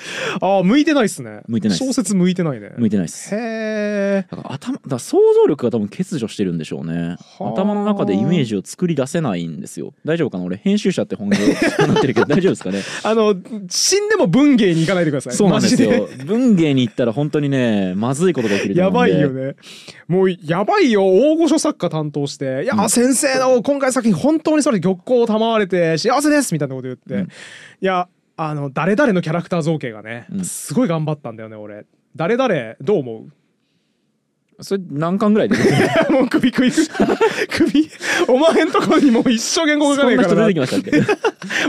[0.40, 1.40] あー向いてないっすね。
[1.48, 1.84] 向いてないっす。
[1.84, 2.72] 小説向いてないね。
[2.76, 3.34] 向いてないです。
[3.34, 7.16] へえだから頭だ想像力が多分欠如してるんでしょうね。
[7.38, 9.92] はあ頭の中でイメージを作り出せないんですよ。
[10.04, 10.44] 大丈夫かな？
[10.44, 11.38] 俺編集者って本業
[11.86, 12.82] になってるけど大丈夫ですかね？
[13.02, 13.34] あの
[13.68, 15.34] 死んでも文芸に行かないでください。
[15.34, 19.54] そうなんですマよ文芸に行ったら本当にねまずいことが起きるとやばいよね。
[20.08, 21.04] もうやばいよ。
[21.04, 22.90] 大御所作家担当して「いや、うん。
[22.90, 27.22] 先生の今回作品本当にそれ玉光を賜れて幸せです」みたいなこと言って、うん。
[27.22, 27.26] い
[27.80, 28.08] や
[28.42, 30.44] あの誰々のキャラクター造形がね、うん。
[30.44, 31.84] すごい頑張ったんだよね俺。
[32.16, 33.26] 誰々どう思
[34.62, 35.56] それ何巻ぐらいで？
[36.08, 37.90] う もう首 首首首
[38.28, 40.48] お前んとこにもう一生言語書かそんな人ねえからな。
[40.48, 41.16] 出てきましたっ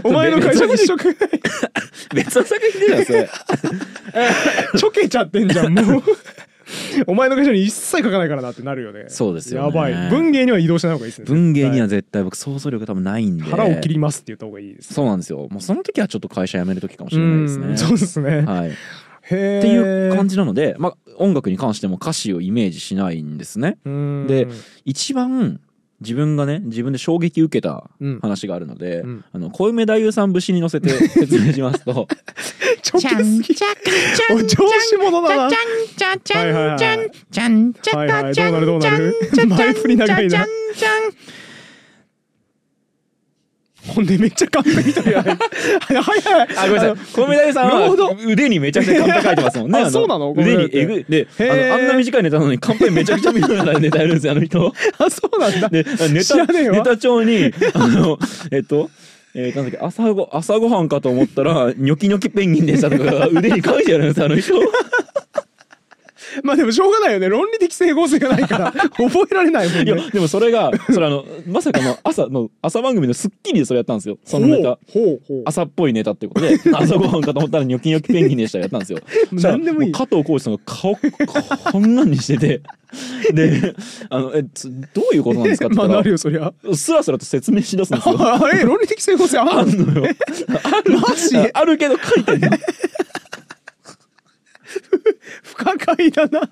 [0.02, 0.04] け？
[0.08, 0.96] お前の会社に一生
[2.16, 3.30] 別の作品でじゃんそれ。
[4.78, 6.04] ちょけちゃってんじゃんもう
[7.08, 9.06] お前の会社に一切書かないからなってなるよね。
[9.08, 9.68] そうですよね。
[9.68, 10.10] やばい。
[10.10, 11.26] 文芸には移動しない方がいいですね。
[11.26, 13.44] 文芸には絶絶対僕想像力多分ないんで。
[13.44, 15.48] 対腹を切りますって言った方がいいですそうなんですよ。
[15.50, 17.68] もうその時はちょっと会社辞める時かもしれないですね。
[17.68, 18.74] うんそうですね、はい、っ
[19.28, 23.78] ていう感じなので、まあ、音楽に関しても歌詞をイメージしないんですね。
[23.86, 24.26] うん。
[24.28, 24.48] で
[24.84, 25.62] 一番
[26.02, 28.20] 自分がね自分で衝撃受けたうん。
[28.20, 29.26] 話があるので、うん。
[29.32, 32.08] あの小梅太夫さん節に乗せて 説明しますと。
[32.82, 33.56] ちょけすぎ
[34.36, 35.50] お調子者だな。
[36.40, 36.78] はいはいはい。
[37.96, 38.34] はいはい。
[38.34, 39.16] どうなるどうなる？
[39.48, 40.46] 前振り長いな
[43.92, 45.14] ほんでめっちゃカンペみたい。
[45.14, 46.96] なはいはいあごめんなさい。
[47.14, 49.80] 小梅太夫さんは腕にめちゃくちゃカンペ書いてますもんね。
[49.80, 50.34] あの そうなの？
[50.38, 54.74] 腕にえぐいであんな短いネタなのにカンペめちゃくちゃ短いネタやるんですよあの人。
[54.98, 55.70] あそうなんだ。
[55.70, 58.18] でネタネタ帳にあの
[58.52, 58.90] えっと
[59.34, 64.56] えー、なんだっけ朝ご朝ごはんかと思ったらニョキニョキペンギンでしたとか腕に書いてあるんですあの人
[66.44, 67.30] まあでもしょうがないよね。
[67.30, 68.72] 論理的整合性がないから。
[68.98, 74.18] 覚えられないもんいやねでもそれがそれあのまさかの朝の朝番組の『スッキリ』でそれやったんですよ。
[74.26, 74.70] そのネタ。
[74.70, 75.44] ほうほうほう。
[75.46, 79.00] 朝っぽいネタってことで朝ごはんかと思ったらニョキニョキペンギンでしたやったんですよ。
[79.32, 79.90] 何でもいい。
[79.90, 80.96] う加藤浩次さんが顔
[81.72, 82.62] こんなんにしてて。
[83.34, 83.74] で
[84.10, 86.54] あのえつどういうことなんですかってまあな言ったるよそりゃ。
[86.64, 88.16] らスラスラと説明しだすんですよ。
[88.20, 90.14] ああれ論理的整合性ああるんのよ。
[91.54, 92.50] あるけど書いてんの
[95.44, 96.50] 不可解だな。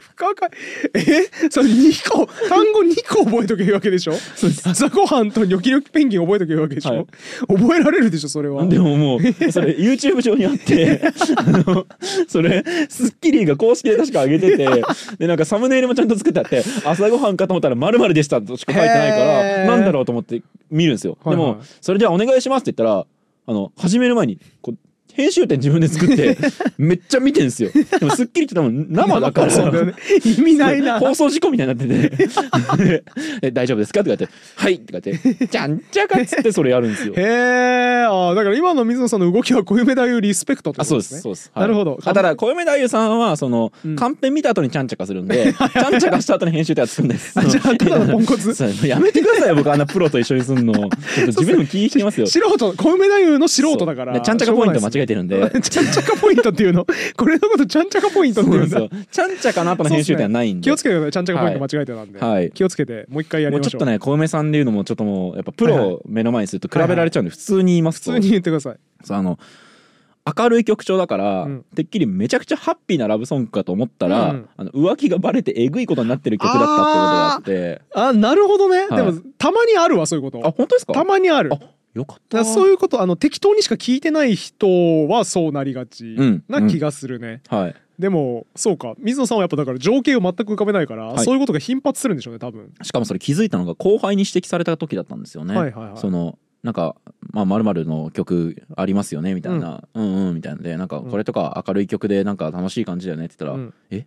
[0.00, 0.50] 不可解。
[0.94, 1.48] え？
[1.48, 2.26] それ2個。
[2.48, 4.14] 単語2個覚えとけばいいわけでしょ？
[4.64, 7.06] 朝ごはんとニョキニョキペンギン覚えとけばいいわけでしょ、はい。
[7.46, 8.66] 覚えられるでしょそれは。
[8.66, 9.20] でももう
[9.52, 11.00] それ YouTube 上にあって
[11.36, 11.86] あの
[12.26, 14.82] それ『スッキリ』が公式で確か上げてて
[15.18, 21.16] でなんかサムネイルもちゃんと作ってあって朝ごはんかと思ったら「まるでした」としか書いてないからなんだろうと思って見るんですよ。
[21.22, 21.46] はいはい。
[21.46, 23.06] でも「それじゃあお願いします」って言ったら
[23.46, 24.78] あの始める前にこう
[25.14, 26.36] 編集点自分で作って
[26.76, 27.70] めっちゃ見てんすよ。
[27.72, 29.54] でも『スッキリ』って多分生だから。
[29.84, 29.94] ね。
[30.24, 30.98] 意味ないな。
[30.98, 33.04] 放送事故みたいになってて。
[33.40, 37.14] で「大丈夫ですか?」とか言って「はい」とか言って「じゃんじゃか」っつってそれやるんですよ。
[37.16, 37.22] へ。
[37.22, 41.20] えあだから今の水野さんの動きは小夢太夫リスペクトってあことですね。
[41.20, 41.62] そうですそうです、はい。
[41.62, 41.98] なるほど。
[42.04, 43.96] あただ小梅太夫さんはその、うん。
[43.96, 47.38] カンペ見た後にちゃんちゃかするんでちゃんちゃかした後に編集でやってくんです。
[47.38, 48.54] あじゃあただのポンコツ。
[48.86, 50.88] やめてくださいよ僕あんなプロと一緒にすんの。
[51.26, 52.26] 自分でも気にしてますよ。
[52.26, 52.74] 素人。
[52.74, 55.50] 小梅太夫の素人だからちゃんちゃかポイント間違えてるんで。
[55.62, 56.86] ちゃんちゃかポイントっていうの？
[57.16, 58.80] これのことちゃんちゃかポイントっていうんだ
[59.10, 60.64] ちゃんちゃかの後の編集点はないんで。
[60.64, 62.50] 気をつけてくださいちゃんちゃかポイント間違えてなんで、はい。
[62.52, 63.68] 気をつけてもう一回やりましょう。
[63.68, 68.76] もうちょっとね小梅さんでいうのもちょっともうやっぱプロを目の前にすると比べられちゃうんで普通に言いますと、普通に言ってください。
[69.04, 69.38] そうあの
[70.36, 71.64] 明るい曲調だから、うん。
[71.76, 77.82] てっきりめちゃくちゃハッピーなラブソングかと思ったら、うんあの浮気がバレてえぐいことになってる曲だったってことがあって。
[77.94, 78.96] あなるほどね、はい。
[78.96, 80.38] でもたまにあるわそういうこと。
[80.38, 80.94] あ本当ですか？
[80.94, 81.50] たまにある。
[81.52, 81.58] あ
[81.94, 82.44] よかった。
[82.44, 88.94] そういうことあの適当にしか聞いてない人はそうなりがちうんな気がするね、はいでもそうか。
[88.98, 91.24] 水野さんはやっぱだから情景を全く浮かべないから、はい。
[91.24, 95.96] そういうことが頻発するんでしょうね多分、しかもそれ気づいたのが後輩に指摘された時だったんですよね、はいはいはい。
[95.96, 96.96] そのなんか
[97.30, 103.74] 「まあ、〇〇の曲ありますよね」みたいな「うん、うん」みたいなでなんかこれとか明るい曲でなんか楽しい感じだよねって言ったら「うん。
[103.90, 104.06] え？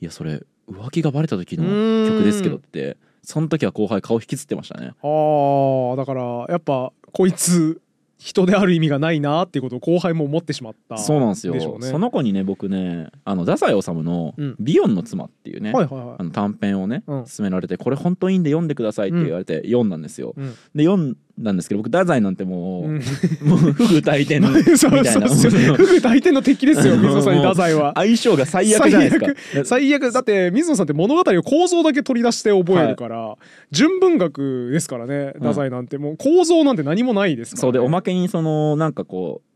[0.00, 1.64] いやそれ浮気がバレた時の
[2.08, 4.92] 曲ですけど」ってその時は後輩顔引きつってましたね。
[5.02, 7.80] あーだからやっぱこいつ
[8.18, 11.54] 人である意味がないなっていうことを後輩も思ってしまったそうなんですよ。
[11.54, 11.86] ね。
[11.86, 16.16] その子にね僕ねあの太宰治のうん「ビヨンの妻」っていうね、はいはいはい。
[16.18, 17.24] あの短編をね、うん。
[17.24, 20.54] 勧められてこれ本当いいんで読んでくださいって言われて読んだんですよ、うん。
[20.74, 23.02] で読んだんですけど僕太宰なんてもう、うん。
[23.42, 25.28] もうフグ大天 みたいな。
[25.28, 27.92] フグ大天の敵ですよ 水野さんに太宰は。
[27.96, 29.64] 相性が最悪じゃないですか。
[29.64, 30.12] 最悪。
[30.12, 33.36] だって水野さんって物語を構造だけ取り出して覚えるから、
[33.72, 35.98] 純文学ですからね太宰なんて。
[35.98, 39.53] もう構造なんて何もないですから、ね、そうでおまけにそのなんかこう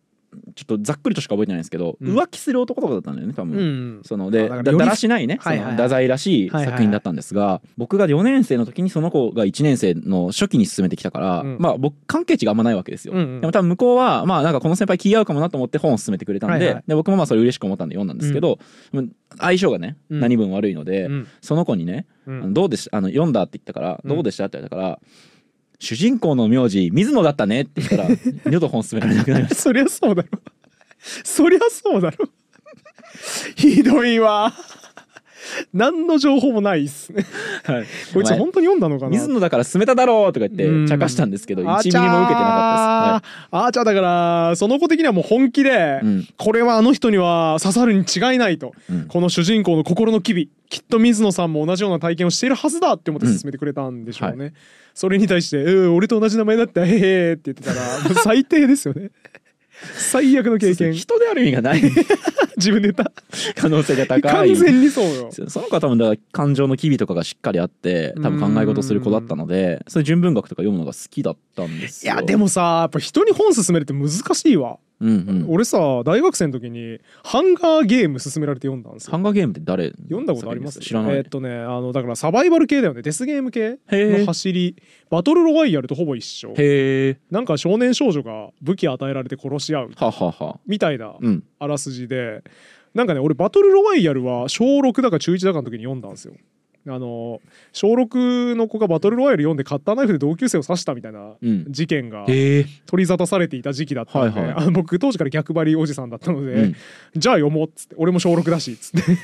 [0.55, 2.19] ちょっとざっくりとしか覚えてないんですけど、うん。
[2.19, 4.01] 浮気する男とかだったんだよね多分、うん。
[4.05, 11.57] そのでだあだからしないね、はいはい太宰らしいはいはいはい作品だったんですが、僕が4年生の時にその子が1年生の初期に進めてきたから、うん。
[11.59, 13.41] まあ僕関係値があんまないわけですよ、うんうん。
[13.41, 18.59] でも多分向こうはまあなんかこの先輩気合うかもなと思って本を進めてくれたんで,、はいはいで僕もまあそれ嬉しく思ったんで読んだんですけど、
[19.39, 20.21] 相性がね、うん。
[20.21, 21.29] 何分悪いので、うん。
[21.41, 24.09] その子にねどうでしあの読んだって言ったから、うん。
[24.09, 25.01] どうでしたって言ったから
[25.79, 28.09] 主人公の名字水野だったねって言ったら
[28.47, 30.29] 二度と本進められなくなりましそりゃそうだろ。
[31.25, 32.29] そりゃそうだろ。
[33.57, 34.53] ひどいわ。
[35.73, 37.25] 何の情報もないっすね。
[37.63, 39.11] た、はい、こいつ本当に読んだのかな？
[39.11, 40.85] 水野だから進めただろうとか言うん。
[40.85, 46.29] って茶化したんですけど1ミあリも受けてなかったです、はあーちゃんだからその子的にはもう本気で、いうん。
[46.37, 48.73] これはあの人には刺さるに違いないと。
[48.91, 49.05] うん。
[49.07, 54.53] この主人公の心の機微きっと水野さんも同じような体験をしているはずだって思って進めてくれたんでしょうね、
[54.99, 59.13] それに対して「うん俺と同じ名前だったへへ」って言ってたらもう最低ですよね。
[59.95, 60.93] 最悪の経験。
[60.93, 61.83] 人である意味がない。
[62.59, 63.13] 自分で言った。
[63.55, 64.49] 可能性が高い。
[64.49, 65.31] 完全にそうよ。
[65.47, 72.15] その子は多分だから感情の機微とかがしっかりあって多分考え事する子だったのでそういう純文学とか読むのが好きだったんですよ。
[72.15, 75.47] いやでもさやっぱ人に本勧めるって難しいわ、うんうん。
[75.49, 79.13] 俺さ大学生の時にハンガーゲーム勧められて読んだんですよ。
[79.13, 79.91] ハンガーゲームって誰？
[79.91, 80.81] 読んだことあります？
[80.81, 83.03] 知らない、えーっとねあのだからサバイバル系だよね。
[83.03, 83.61] デスゲーム系？
[83.61, 83.77] へ
[84.11, 84.77] のえ走り。
[85.11, 86.51] バトルロワイヤルとほぼ一緒。
[86.51, 89.89] へえなんか少年少女が武器与えられて殺し合う
[90.67, 91.45] みたいなうん。
[91.59, 92.43] あらすじで。
[92.95, 96.35] なんかね俺バトルロワイヤルは小6だか中1だかの時に読んだんですよ
[96.87, 97.41] あの
[97.73, 101.67] 小6の子がバトルロワイヤル読んでカッターナイフで同級生を刺したみたいなうん。
[101.69, 106.77] 事件が取り沙汰されていた時期だったんで、あの僕当時から逆張りおじさんだったので、うん。
[107.17, 109.19] じゃあ読もうっつって俺も小6だしっつって。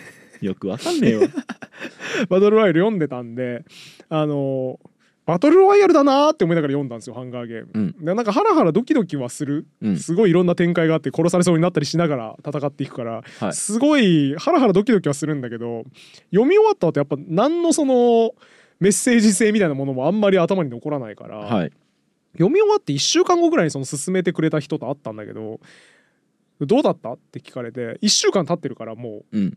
[0.44, 1.28] よくわかんねえわ。
[2.28, 3.64] バトルロワイヤル読んでたんで
[4.08, 4.78] あの
[5.26, 8.04] バトルロワイヤルだなーって思いながら読んだんですよハンガーゲーム、うん。
[8.04, 9.96] でなんかハラハラドキドキはする、うん。
[9.96, 13.52] すごいいろんな展開があって殺されそうになったりしながら戦っていくから、はい。
[13.54, 15.84] すごいハラハラドキドキはするんだけど
[16.30, 18.32] 読み終わった後やっぱ何のその
[18.80, 21.72] メッセージ性みたいなものもあんまり頭に残らないから、はい。
[22.34, 25.60] 読み終わって1週間後ぐらいにその勧めてくれた人と会ったんだけど
[26.60, 29.46] 「どうだった?」って聞かれて1週間経ってるからもうん。
[29.46, 29.56] う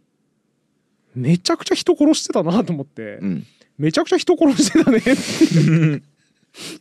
[1.15, 3.43] めちゃくちゃ人殺してたなと思って、うん
[3.77, 4.97] めちゃくちゃ人殺してたね。
[4.97, 6.01] って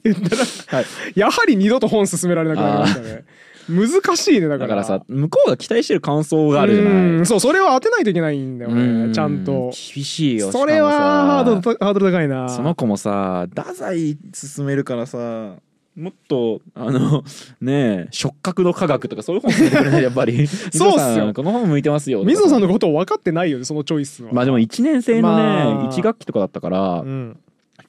[0.05, 0.45] 言ったら
[0.79, 3.25] はいやはり二度と本進められなくなりましたね。
[3.69, 4.59] 難しいねだから。
[4.61, 9.09] だからさ向こうが期待してる感想があるじゃうなんいそうそれを当てないといけないんだようん。
[9.09, 9.73] ねちゃんと。
[9.95, 12.49] 厳しいよそれはハードル高いな。
[12.49, 15.57] その子もさ太宰進めるからさ
[15.97, 17.25] もっとあの
[17.61, 20.03] ねえ触覚の科学とかそういう本進めてくれない？
[20.05, 20.47] やっぱり。
[20.47, 21.33] そうっすよ。
[21.35, 22.23] この本向いてますよ。
[22.25, 24.31] 水野さんののことを分かってないよねそのチョイスは。
[24.33, 25.93] まあでも1年生のね、まあ。
[25.93, 27.39] 1学期とかだったから、うん。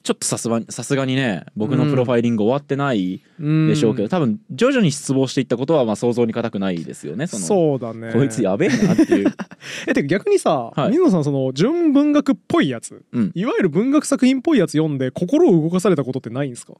[0.04, 7.44] ちょっとさすがにさすがにね僕のプロファイリング終わってないうんでしょうけど、多分徐々に失望していったことはまあ想像に難くないですよねその。
[7.44, 8.10] そうだね。
[8.14, 9.34] こいつやべえなっていう。
[9.86, 10.90] えてか逆にさ、はい。
[10.92, 13.02] 水野さんその純文学っぽいやつ。
[13.12, 13.32] うん。
[13.34, 16.74] いわゆる文学作品っぽいやつ読んで心を動かされたことってないんですか？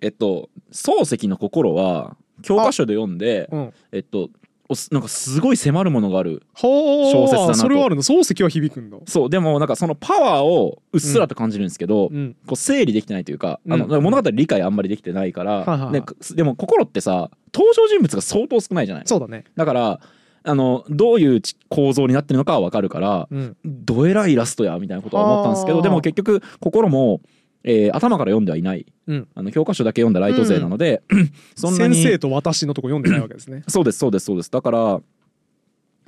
[0.00, 3.72] えっと漱石の心は教科書で読んでうん。
[3.92, 4.30] えっと
[4.66, 7.54] おすなんかすごい迫るものがあるはあ小説だなと。
[7.54, 8.02] それはあるの？
[8.02, 8.96] 漱石は響くんだ。
[9.06, 12.34] そうでもなんかそのパワーをうっすらと感じるんですけど、うん。
[12.46, 16.34] こう整理できてないというか、あのうん物語理解あんまりできてないから、はいはいはい。
[16.34, 19.04] でも心ってさ登場人物が相当少ないじゃない？
[19.06, 19.44] そうだね。
[19.54, 20.00] だから
[20.44, 23.56] あのどういうち構造になってるのかは分かるからうん。
[23.64, 27.20] どえらいイラストやみたいなことは思ったんですけどでも結局心も、
[27.64, 28.86] えー頭から読んではいない。
[29.06, 29.28] うん。
[29.34, 31.02] あの教科書だけ読んだライト勢なので、
[31.56, 33.64] そんなに先生と私のとこ読んでないわけですね。
[33.68, 34.50] そうですそうですそうです。
[34.50, 35.00] だから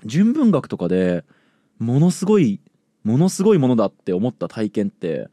[0.04, 1.24] 純文学とかで
[1.78, 2.60] ものすごい
[3.02, 5.28] ものすごいものだって思った体験って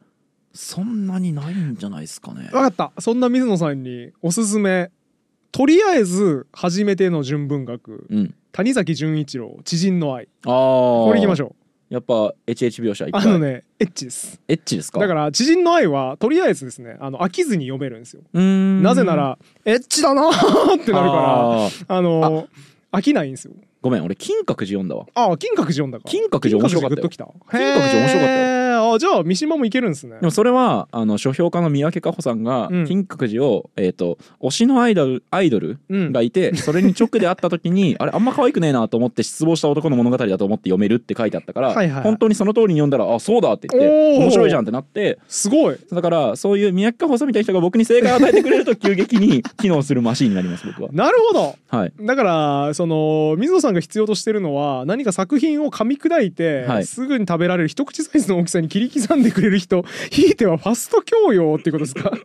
[0.53, 2.43] そんなにないんじゃないですかね。
[2.51, 2.93] 分かった。
[2.99, 4.91] そんな水野さんにおすすめ。
[5.51, 8.07] とりあえず初めての純文学。
[8.09, 8.35] うん。
[8.51, 10.27] 谷崎潤一郎知人の愛。
[10.45, 11.62] ああこれいきましょょう
[11.93, 14.39] やっぱ HH 描写いっぱいうあのねエッチです。
[14.47, 14.99] エッチですか？
[14.99, 18.23] だから知人の愛はとりあえずですねあの飽きずに読めるんですよ。
[18.33, 21.15] なぜならエッチだなー ってなるか
[21.87, 22.47] らあの
[22.91, 23.53] 飽きないんですよ。
[23.83, 25.05] ごめん俺金閣寺読んだわ。
[25.13, 27.09] ああ金閣寺読んだか金閣寺面白かったよ。
[27.09, 30.17] 金閣寺面白かったよあじゃあ三島もいけるんですね。
[30.19, 32.85] でもそれはあの書評家の三宅佳穂さんがうん。
[32.85, 36.11] 金閣寺を、えー、と推しのアイドルアイドルうん。
[36.11, 42.03] がいて、それに直で会った時に あれあんま可愛くねえなと思って失望した男の物語だと思って読めるって書いてあったから、はいはいはい。
[42.03, 45.19] 本当にその通りに読んだらあそうだって言って面白いじゃんってなって。
[45.27, 45.77] すごい。
[45.91, 50.89] だからそういう三宅佳穂さんみたいな人が僕に正解を与えてくれると急激に 機能するマシンになります僕は。
[50.91, 51.55] なるほど。
[51.67, 51.93] はい。
[52.01, 56.85] だからその水野さんが必要としてるのは何か作品を噛み砕いて、はい。
[56.85, 62.11] すぐに食べられる一口サイズの大きさに切り刻んでくれる人ひいてはファスト教養っていうことですか？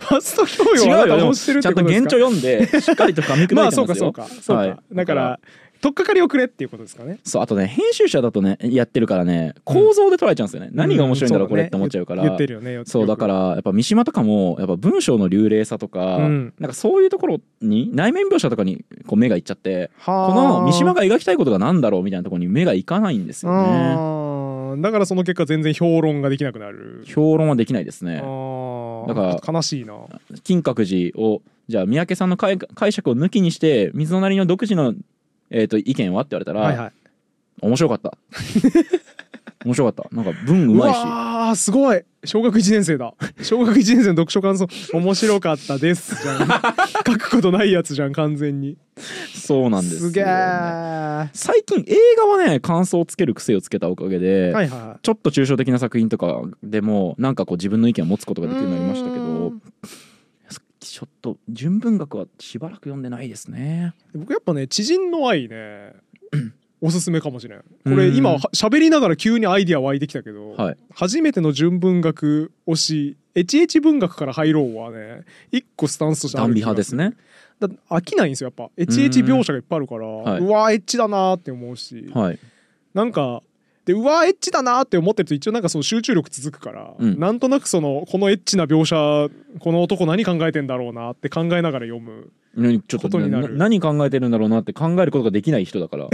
[0.00, 2.16] ファスト教養違うよでもをあなた欲してるっちゃんとてことですか？
[2.16, 2.40] 原著読ん
[2.72, 3.72] でしっかりと噛み砕いてま あ。
[3.72, 4.76] そうかそうかそうか、はい。
[4.92, 5.40] だから
[5.80, 7.20] 取っかかりをくれっていうことですかね？
[7.24, 12.22] そうあとね編集者だとねやってるからね構造で捉えちゃうんですよね、何が面白いんだろうこれって思っちゃうから。
[12.24, 16.52] 言ってるよねよそうだからやっぱ三島とかもやっぱ文章の流麗さとか、うん。
[16.58, 23.94] なんかそういうところに内面描写とかにこう目がいっちゃってここの三島が描きたいことが何だろうみたいなところに目がいかないんですよね
[24.76, 27.04] だからその結果全然評論ができなくなる。
[27.06, 28.16] 評論はできないですね。
[28.16, 29.94] だから悲しいな。
[30.42, 34.94] 金閣寺をじゃあ三宅さんの解解釈を抜きにして水のなりの独自の、
[35.50, 36.92] えー、と意見はって言われたら、はいはい。
[37.62, 38.16] 面白かった。
[39.64, 40.16] 面白かった。
[40.16, 40.96] なんか文ううまいし。
[40.96, 43.14] わーすごい小学1年生だ。
[43.42, 46.22] 小学1年生の読書感想面白かったです。
[46.22, 46.38] じゃん。
[47.06, 48.76] 書くことないやつじゃん完全に。
[49.34, 59.62] そうなんですすげえは最近映画はね感想をつける癖をつけたおかげで、いはいはちょっと抽象的な作品とかでもなんかこう自分の意見を持つことができるようになりましたけうどん。
[60.80, 63.94] ちょっと純文学はしばらく読んでないですね。
[64.14, 65.92] 僕やっぱね知人の愛ね
[66.82, 67.58] おすすめかもしれん。
[67.58, 68.16] これうん。
[68.16, 70.76] 今は喋りながら急にアイディア湧いてきたけど、はい。
[70.94, 75.22] 初めての純文学推し HH 文学から入ろうはね
[75.52, 77.14] 一個スタンスとしてある派ですね。
[77.58, 78.82] だ飽きないんですよやっぱ。
[78.82, 80.40] HH 描写がいっぱいあるから、はい。
[80.40, 82.38] うわーエッチだなーって思うし、はい。
[82.94, 83.42] なんか
[83.84, 87.18] でうわーエッチだなーって思ってると一応なんかその集中力続くから、うん。
[87.18, 88.96] なんとなくそのこのエッチな描写
[89.58, 93.50] この男何考えてんだろうなって考えながら読む何ちょっこととになる。
[93.50, 96.08] な何考えてるんだろうなって考えることができない人だから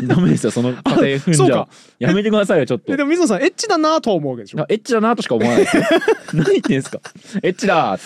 [0.06, 1.66] ダメですよその過程踏んじゃ
[1.98, 2.92] やめてくださいよちょっと。
[2.92, 4.60] えでも水野さんエッチだなーとは思うわけでしょ？
[4.60, 5.66] あエッチだなとしか思わない。
[6.34, 7.00] 何言ってんすか？
[7.42, 8.00] エッチだー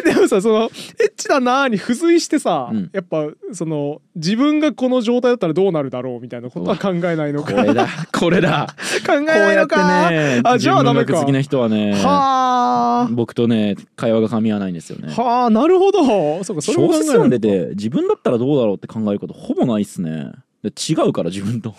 [0.00, 0.70] えでもさそのエッ
[1.16, 2.90] チだなーに付随してさ、うん。
[2.92, 7.52] やっぱその自分がこの状態だったらどうなるだろうみたいなことは考えないのか。
[7.52, 7.86] これだ。
[8.18, 8.74] これだ。
[9.06, 10.10] 考えないのか。
[10.10, 11.14] ねあじゃあダメか。
[11.14, 13.08] 好きな人はねはあ。
[13.10, 15.12] 僕とね会話が噛み合わないんですよね。
[15.14, 16.42] はあなるほど。
[16.44, 20.10] そうかそれも小説読んでて自分だったらどうだろうって考えることほぼないっすね。
[20.10, 20.32] で
[20.64, 21.74] 違うから自分と。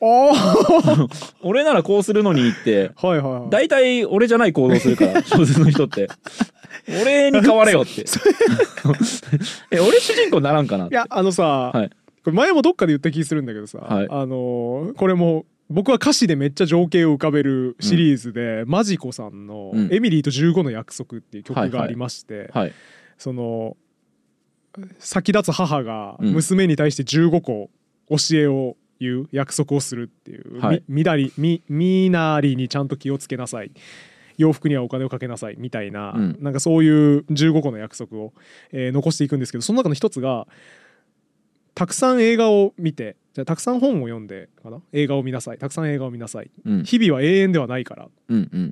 [1.42, 2.90] 俺ならこうするのにって。
[2.96, 3.50] はいはいはい。
[3.50, 6.08] 大体俺じゃない行動するから 小説の人って。
[7.02, 8.04] 俺に変われよって。
[9.70, 11.90] え俺主人公にならんかないやあのさ、はい。
[12.24, 14.06] これ前もどっかで言った気するんだけどさ、はい。
[14.10, 22.72] あのーこれも僕は歌詞でめっちゃ情景を浮かべるシリーズで、マジコさんのうん「エミリーと15の約束」っていう曲がありまして、はい
[23.18, 23.76] その
[24.98, 26.32] 先立つ母がうん。
[26.32, 27.70] 娘に対して15個
[28.10, 30.82] 教えを言う約束をするっていう、はい。
[30.88, 33.70] みみだりみみなりにちゃんと気をつけなさい。
[34.36, 35.56] 洋服にはお金をかけなさい。
[35.58, 36.38] みたいな、うん。
[36.40, 38.32] なんかそういう15個の約束を、
[38.72, 40.46] えー残していくんですけどその中の一つが
[41.74, 44.82] たくさん映画を見てじゃあたくさん本を読んでかな？
[44.92, 45.58] 映画を見なさい。
[45.58, 46.50] たくさん映画を見なさい。
[46.64, 46.84] うん。
[46.84, 48.08] 日々は永遠ではないからっ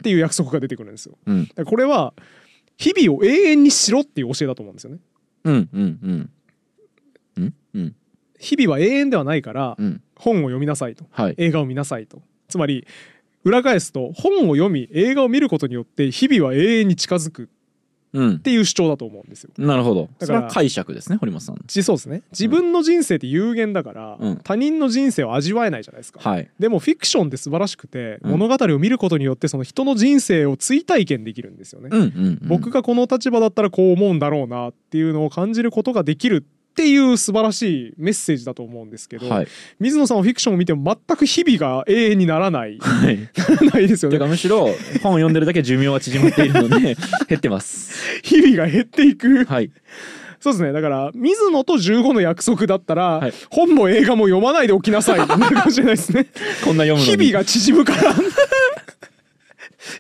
[0.03, 1.17] ていう約束が出てくるんですよ。
[1.27, 1.49] うん。
[1.65, 2.13] これは
[2.77, 4.99] 日々を永遠にしろっていう教えだと思うんですよね。
[5.45, 6.31] うんうんうん。
[7.37, 7.55] うん？
[7.75, 7.95] うん
[8.39, 10.01] 日々は永遠ではないからうん。
[10.17, 11.05] 本を読みなさいと。
[11.11, 11.35] はい。
[11.39, 12.23] 映画を見なさいと。
[12.49, 12.87] つまり
[13.45, 17.47] 裏返すと本を読み映画を見ることによって日々は永遠に近づくっ
[18.15, 18.39] うん。
[18.41, 19.51] ていう主張だと思うんですよ。
[19.59, 20.09] なるほど。
[20.19, 21.63] だから解釈ですね堀本さん。
[21.67, 22.23] じそうですね。
[22.33, 24.37] 自分の人生って有限だから、うん。
[24.39, 26.21] 他人の人生を味わえないじゃないですか。
[26.29, 26.49] はい。
[26.59, 28.31] でもフィクションって素晴らしくて、うん。
[28.39, 31.91] 物語を見ることによってその人の人生を追体験できるんですよね。
[31.93, 32.49] うんうんうん。
[32.49, 39.49] 僕がこの立場だったらこう思うんだろうなっていうのを感じることができるっていう素晴らしいメッセージだと思うんですけど、はい。
[39.81, 42.79] 水野さんはフィクションを見ても全く日々が永遠にならない。
[42.81, 43.19] はい。
[43.73, 44.19] ないですよね。
[44.19, 44.67] むしろ
[45.03, 46.97] 本を読んでるだけ寿命は縮まっているので
[47.29, 47.93] 減ってます。
[48.23, 49.45] 日々が減っていく。
[49.45, 49.71] はい。
[50.41, 50.73] そうですね。
[50.73, 53.33] だから水野と15の約束だったら、はい。
[53.51, 55.21] 本も映画も読まないでおきなさい。
[55.21, 56.27] になるかもしれないですね。
[56.65, 58.15] こんな読む日々が縮むから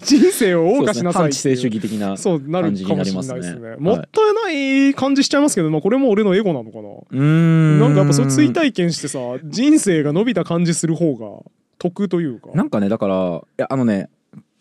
[0.03, 1.24] 人生を謳歌しなさいね。
[1.26, 3.41] 反知性主義的なそうなる感じになりますね。
[3.41, 3.81] ねはい。
[3.81, 4.51] もったいな
[4.89, 6.89] い感じしちゃいますけど、まあ、これも俺のエゴなのかな。
[6.89, 7.79] うーん。
[7.79, 12.51] なんかやっぱそういう追体験してさ人生が伸びた感じする方が得というか。
[12.55, 14.11] なんかねだからいやあのね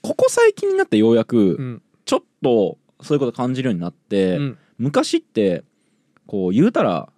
[0.04, 1.82] ここ最近になってようやくうん。
[2.06, 4.58] ちょっとそういうこと感じるようになって、うん。
[4.78, 5.64] 昔って
[6.28, 7.10] こう言うたら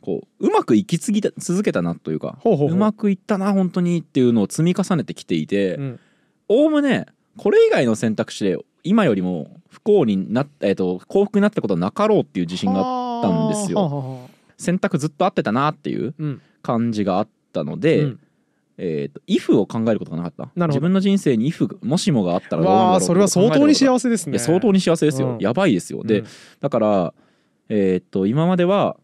[0.00, 6.00] こううまくいき継ぎた続けたなというかほうほうほうまくいったな本当にっていうのを積み重ねてきていてうん。
[6.48, 7.06] おおむね
[7.38, 12.80] これ以外の選択肢で今よりも不幸になっ、えー、と幸福になったことはなかろうっていう自信が
[13.20, 14.28] ったんですよ。
[14.56, 16.42] 選択ずっと合ってたなっていううん。
[16.62, 18.20] 感じがあったので、うん。
[18.80, 20.66] えー、と if を考えることがなかった。
[20.66, 24.38] 自分の人生に if がもしもがあったらどうなんだそれは相当にせ幸せですね。
[24.38, 25.38] 相当に幸せですよ、うん。
[25.38, 26.02] やばいですよ。
[26.04, 26.26] で、うん。
[26.60, 27.14] だから
[27.68, 28.96] えーっと今までは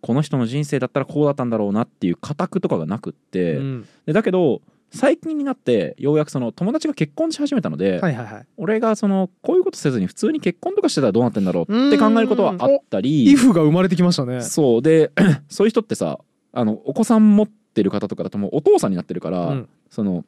[0.00, 3.88] この人の人生だったらこうだったんだろうなっていう家宅とかがなくって、うん。
[4.06, 8.46] でだけど最近になってようやくその友達が結婚し始めたので、はいはいはい。
[8.56, 14.40] 俺がそのこういうことせずに普通に結婚とかしてたらどうなってんだろうって考えることはあったりイフが生まれてきましたね。
[14.42, 15.10] そうで
[15.48, 16.18] そういう人ってさ
[16.52, 19.68] あのお子さん持ってる方とかだともうお父さんになってるから、うん。
[19.90, 20.24] その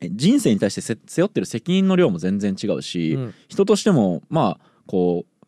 [0.00, 3.34] え人生に対してせ背負ってる責任の量も全然違うし、うん。
[3.48, 5.46] 人としてもまあこう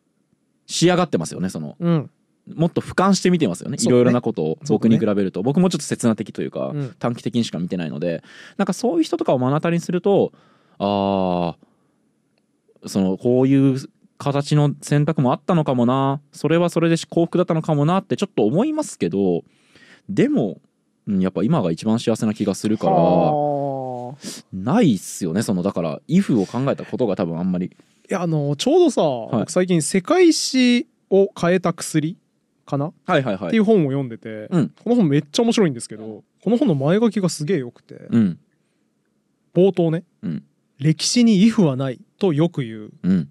[0.66, 2.10] 仕上がってますよねそのうん
[2.54, 3.78] もっと俯瞰して見てますよね。
[3.80, 6.94] いろいろなことを僕に比べると、僕もちょっと刹那的というか、うん。
[6.98, 8.22] 短期的にしか見てないので。
[8.56, 10.32] なんかそういう人とかを目の当たりにすると
[10.78, 13.78] あーそのこういう
[14.18, 16.20] 形の選択もあったのかもな。
[16.32, 19.44] それはそれで幸福だったのかもなってちょっと思いますけど
[20.08, 20.60] でも
[21.06, 24.16] うんやっぱ今が一番幸せな気がするからはあ。
[24.52, 25.42] ないっすよね。
[25.42, 27.66] そのだから if を考えたことが多分あんまり。
[27.66, 27.70] い
[28.12, 29.40] やあのちょうどさ、い。
[29.40, 32.16] 僕最近世界史を変えた薬
[32.68, 33.48] かな、はいはいはい。
[33.48, 34.68] っていう本を読んでて、うん。
[34.68, 38.38] この本めっちゃ面白いんですけどこの本の前書きがすげえよくて、うん。
[39.54, 40.44] 冒頭ね、うん。
[40.78, 42.90] 歴史に if はないとよく言う。
[43.02, 43.28] うん。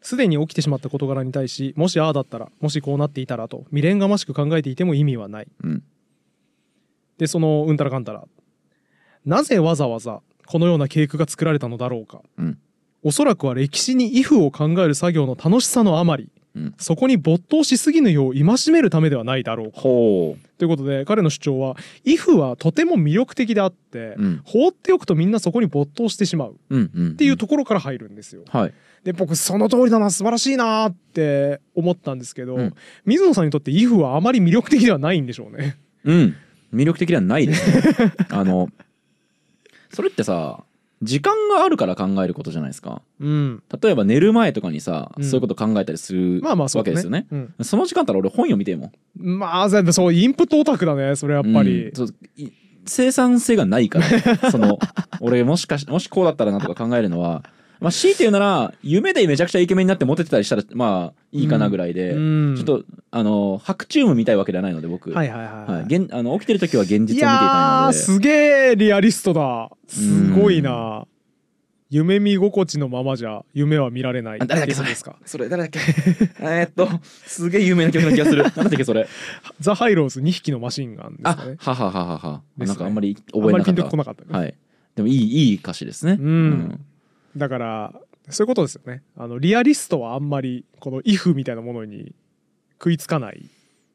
[0.00, 5.48] すでに起きてしまった事柄に対しもしああだったらもしこうなっていたらと未練がましく考えていても意味はない。
[5.64, 5.82] うん。
[7.18, 8.24] でそのうんたらかんたら。
[9.24, 12.58] なぜわざわざこのような計画が作られたのだろうか、うん。
[13.02, 16.74] おそらくは歴史に if を考える作業の楽しさのあまりうん。
[16.78, 19.80] そこに没頭しすぎぬよう戒めるためではないだろうか。
[19.80, 24.40] ほということで彼の主張は if はとても魅力的であって、ううん。
[24.44, 28.42] 放っておくとみんなそこに没頭してしまうっていうところから入るんですよ。
[28.48, 28.74] はい。
[29.04, 32.74] で僕その通りだな素晴らしいなって思ったんですけど、うん。
[33.04, 35.76] 水野さんにとって if はあまり魅力的ではないんでしょうね。
[36.04, 36.36] うん。
[36.74, 38.12] 魅力的ではないですね。
[38.30, 38.70] あの
[39.92, 40.64] それってさ
[41.02, 43.02] 時間があるから考えることじゃないですか。
[43.20, 45.24] うん、例えば寝る前とかにさ、うん。
[45.24, 46.80] そういうこと考えたりするまあまあそね。
[46.80, 47.26] わけですよね。
[47.30, 47.54] うん。
[47.62, 48.92] その時間だったら俺本読みてえもん。
[49.14, 51.92] まあ全部そうインプットオタクだねそれやっぱり。
[52.86, 54.06] 生産性がないから。
[54.50, 54.78] その
[55.20, 57.42] 俺もしかし もしこうだったらなとか考えるのは
[57.80, 67.98] まあ強いて言うなら夢でめちゃくちゃイケメンになってモテてたりしたらまあいいかなぐらいで、うんちょっとあの白チューム見たいわけではないので僕、はいはいはい、はい、現あの起きてる時は現実を見ていいたいので。
[67.98, 69.70] すげえリアリストだ。
[69.88, 71.06] すごいな。
[71.88, 74.40] 夢見心地のままじゃ夢は見られない。
[74.40, 75.16] あ誰だっけってことですか？
[75.24, 75.48] それ。
[75.48, 75.78] 誰だっけ？
[76.40, 76.88] えーっと
[77.26, 78.42] すげえ有名な曲な気がする。
[78.42, 79.06] なんだっけそれ？
[79.60, 81.56] ザ・ハイローズ2匹のマシンガンですあかね。
[81.58, 82.66] ははははは、ね。
[82.66, 84.54] なんかあんまりあんまりピンと覚えなかったこなかったね、はい。
[84.96, 86.18] でもいいいい歌詞ですね。
[86.20, 86.80] うん
[87.36, 89.02] だからそういうことですよね。
[89.16, 92.14] あのリアリストはあんまりこの「イフ」みたいなものに
[92.72, 93.48] 食いつかない。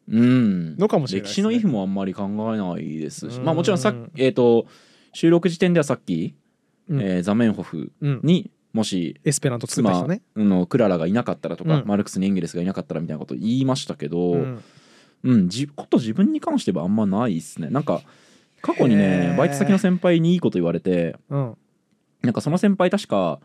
[0.09, 0.77] うん。
[0.77, 1.29] のかもしれないね。
[1.29, 3.37] 歴史のイフもあんまり考えないですし。
[3.37, 3.45] うん。
[3.45, 4.67] まあもちろんさっえーっと
[5.13, 6.35] 収録時点ではさっき、
[6.87, 7.01] うん。
[7.01, 8.19] えーザメンホフうん。
[8.23, 11.87] にもしエスペラント作った妻人ね、のクララがいなかったらとか、うん。
[11.87, 14.63] マルクスにエンゲルスがいなかったらみたいなこと言いましたけど、うん。
[15.23, 17.69] うん、じこと自分に関してはあんまないですね。
[17.69, 18.01] なんか
[18.61, 19.37] 過去にへねー。
[19.37, 21.57] バイト先の先輩にいいこと言われてうん
[22.23, 23.39] なんかその先輩確か、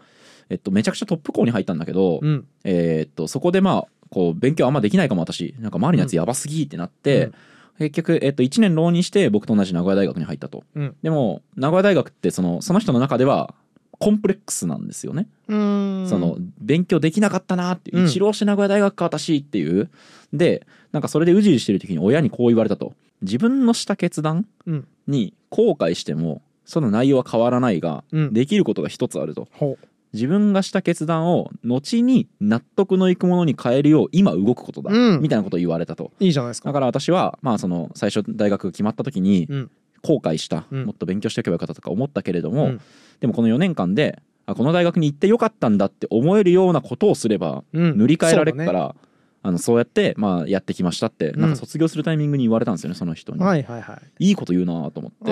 [0.49, 2.47] えっと、めちゃくちゃトップ校に入ったんだけど、うん。
[2.65, 5.55] えーっとそこでまあこう勉強あんまできないかも私。
[5.59, 7.35] なんか周りのやつやばすぎってなって、うん。
[7.79, 10.65] 結局、えっと、1年浪人して僕と同じ名古屋大学に入ったと。
[10.75, 10.97] うん。
[11.03, 13.55] でも名古屋大学ってそのその人の中では
[13.99, 15.27] コンプレックスなんですよね。
[15.49, 16.07] うん。
[16.09, 19.91] その勉強できなかったなって一浪して名古屋大学か私っていう。
[20.33, 22.95] でなんかそれでうじうじしてる時に親にこう言われたと。
[23.23, 24.89] 自分のした決断うん。
[25.07, 28.33] に後悔してもその内容は変わらないが、うん。
[28.35, 29.49] できることが一つあると。
[29.53, 29.79] ほ
[30.13, 35.21] 自分がした決断を後に納得のいくものに変えるよう今動くことだ、うん。
[35.23, 36.13] みたいなことを言われたと。
[36.21, 36.69] ういいじゃないですか。
[36.69, 39.71] だから私はまあその最初大学が決まった時にうん。
[40.03, 40.85] 後悔した、うん。
[40.85, 42.81] もっと勉強しておけばよかったとか思ったけれども、うん。
[43.21, 47.99] でもこの4年間であこの大学に行ってよかったんだって思えるようなことをすればうん。
[47.99, 48.95] 塗り替えられるから、
[49.43, 51.51] あのそうやってまあやってきましたって、うんなん。
[51.51, 54.27] か卒業するタイミングに言われたんですよねその人に、ねはいはいはい。
[54.29, 55.31] いいこと言うなと思って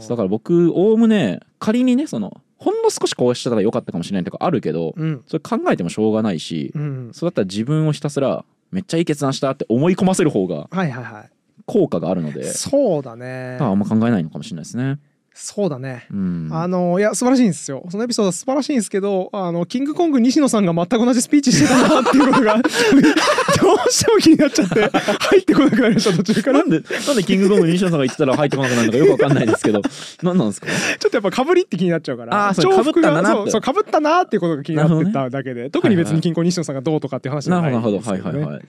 [0.00, 0.08] うん。
[0.08, 5.22] だから僕おおむね仮にねそのほんの少しこうしたら良かったかもしれないとかあるけどうん。
[5.26, 7.10] それ考えてもしょうがないしうん。
[7.12, 11.30] そうだったら自分をひたすらめっちゃいい決断したって思い込ませる方がはいはいはい。
[11.66, 13.58] 効果があるのでそうだね。
[13.60, 14.98] あんま考えないのかもしれないですね。
[15.36, 16.06] そうだね。
[16.12, 17.84] うん、あのいや素晴らしいんですよ。
[17.90, 22.62] そのエピソードは素晴らしいんですけどあのキングコング西野さんが全く同じスピーチしてたなっていうことが
[23.64, 26.58] どうしても気になっちゃって入ってこなくなりました途中から。
[26.58, 29.80] なんでなんでキングコング西野さんが言ってたら入ってこなくなるのかよくわかんないですけど。
[30.22, 30.66] 何なんですか？
[30.66, 33.36] ちょっとやっぱかぶりって気になっちゃうからあーそう重複が被ったなって。
[33.36, 35.30] そうそうかぶったなっていうことが気になってた。
[35.30, 38.64] だけで、特に別に金庫西野さんがどうとかっていう話じゃないんですけど、ね、なるほどはいはいはい。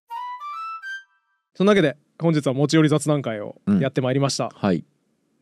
[1.55, 4.83] そんなわけで本日は持ち寄り雑談会をやってまいりました、はい。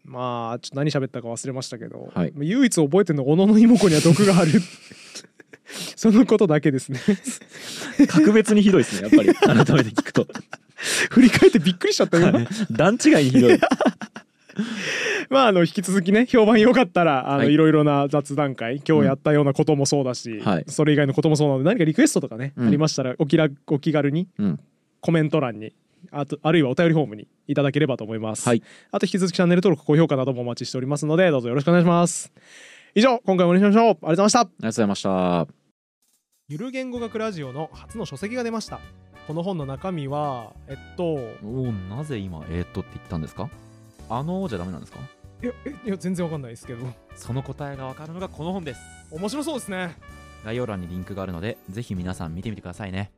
[0.05, 2.33] まあちょっと何喋ったか忘れましたけど、はい。
[2.35, 4.51] 唯一覚えてるの小野の妹子には毒がある
[5.95, 6.99] そのことだけですね。
[8.07, 9.33] 格別にひどいですねやっぱり。
[9.65, 10.27] 改めて聞くと。
[11.09, 12.47] 振り返ってびっくりしちゃったよ、はい。
[12.71, 13.59] 段違いにひどい。
[15.29, 17.53] まああの引き続きね評判良かったらあの、はい。
[17.53, 20.65] いろいろな雑談会今日やったようなこともそうだし、はい。
[20.67, 22.67] それ以外のこともそうなので何かリクエストとかね、うん。
[22.67, 24.59] ありましたらお気楽お気軽にうん。
[24.99, 25.73] コメント欄に
[26.11, 28.63] あとあるいはお便りフォームにいただければと思います、はい。
[28.91, 32.31] あと引き続きチャンネル登録高評価などもお待ちしておりますのでどうぞよろしくお願いします
[32.95, 33.83] 以上今回もお願いしましょう。
[33.85, 34.39] ありがとうございました。
[34.39, 35.47] ありがとうございました。
[36.47, 38.79] ゆる言語学ラジオの初の書籍が出ました。
[39.27, 41.03] この本の中身はえっと
[41.43, 43.49] おおなぜ今えー、っとって言ったんですか？
[44.09, 44.99] あのじゃダメなんですか？
[45.41, 46.85] いやえいや全然わかんないですけど。
[47.15, 48.81] その答えがわかるのがこの本です。
[49.09, 49.97] 面白そうですね。
[50.45, 53.11] 概要欄にリンクがあるのでぜひ皆さん見てみてくださいね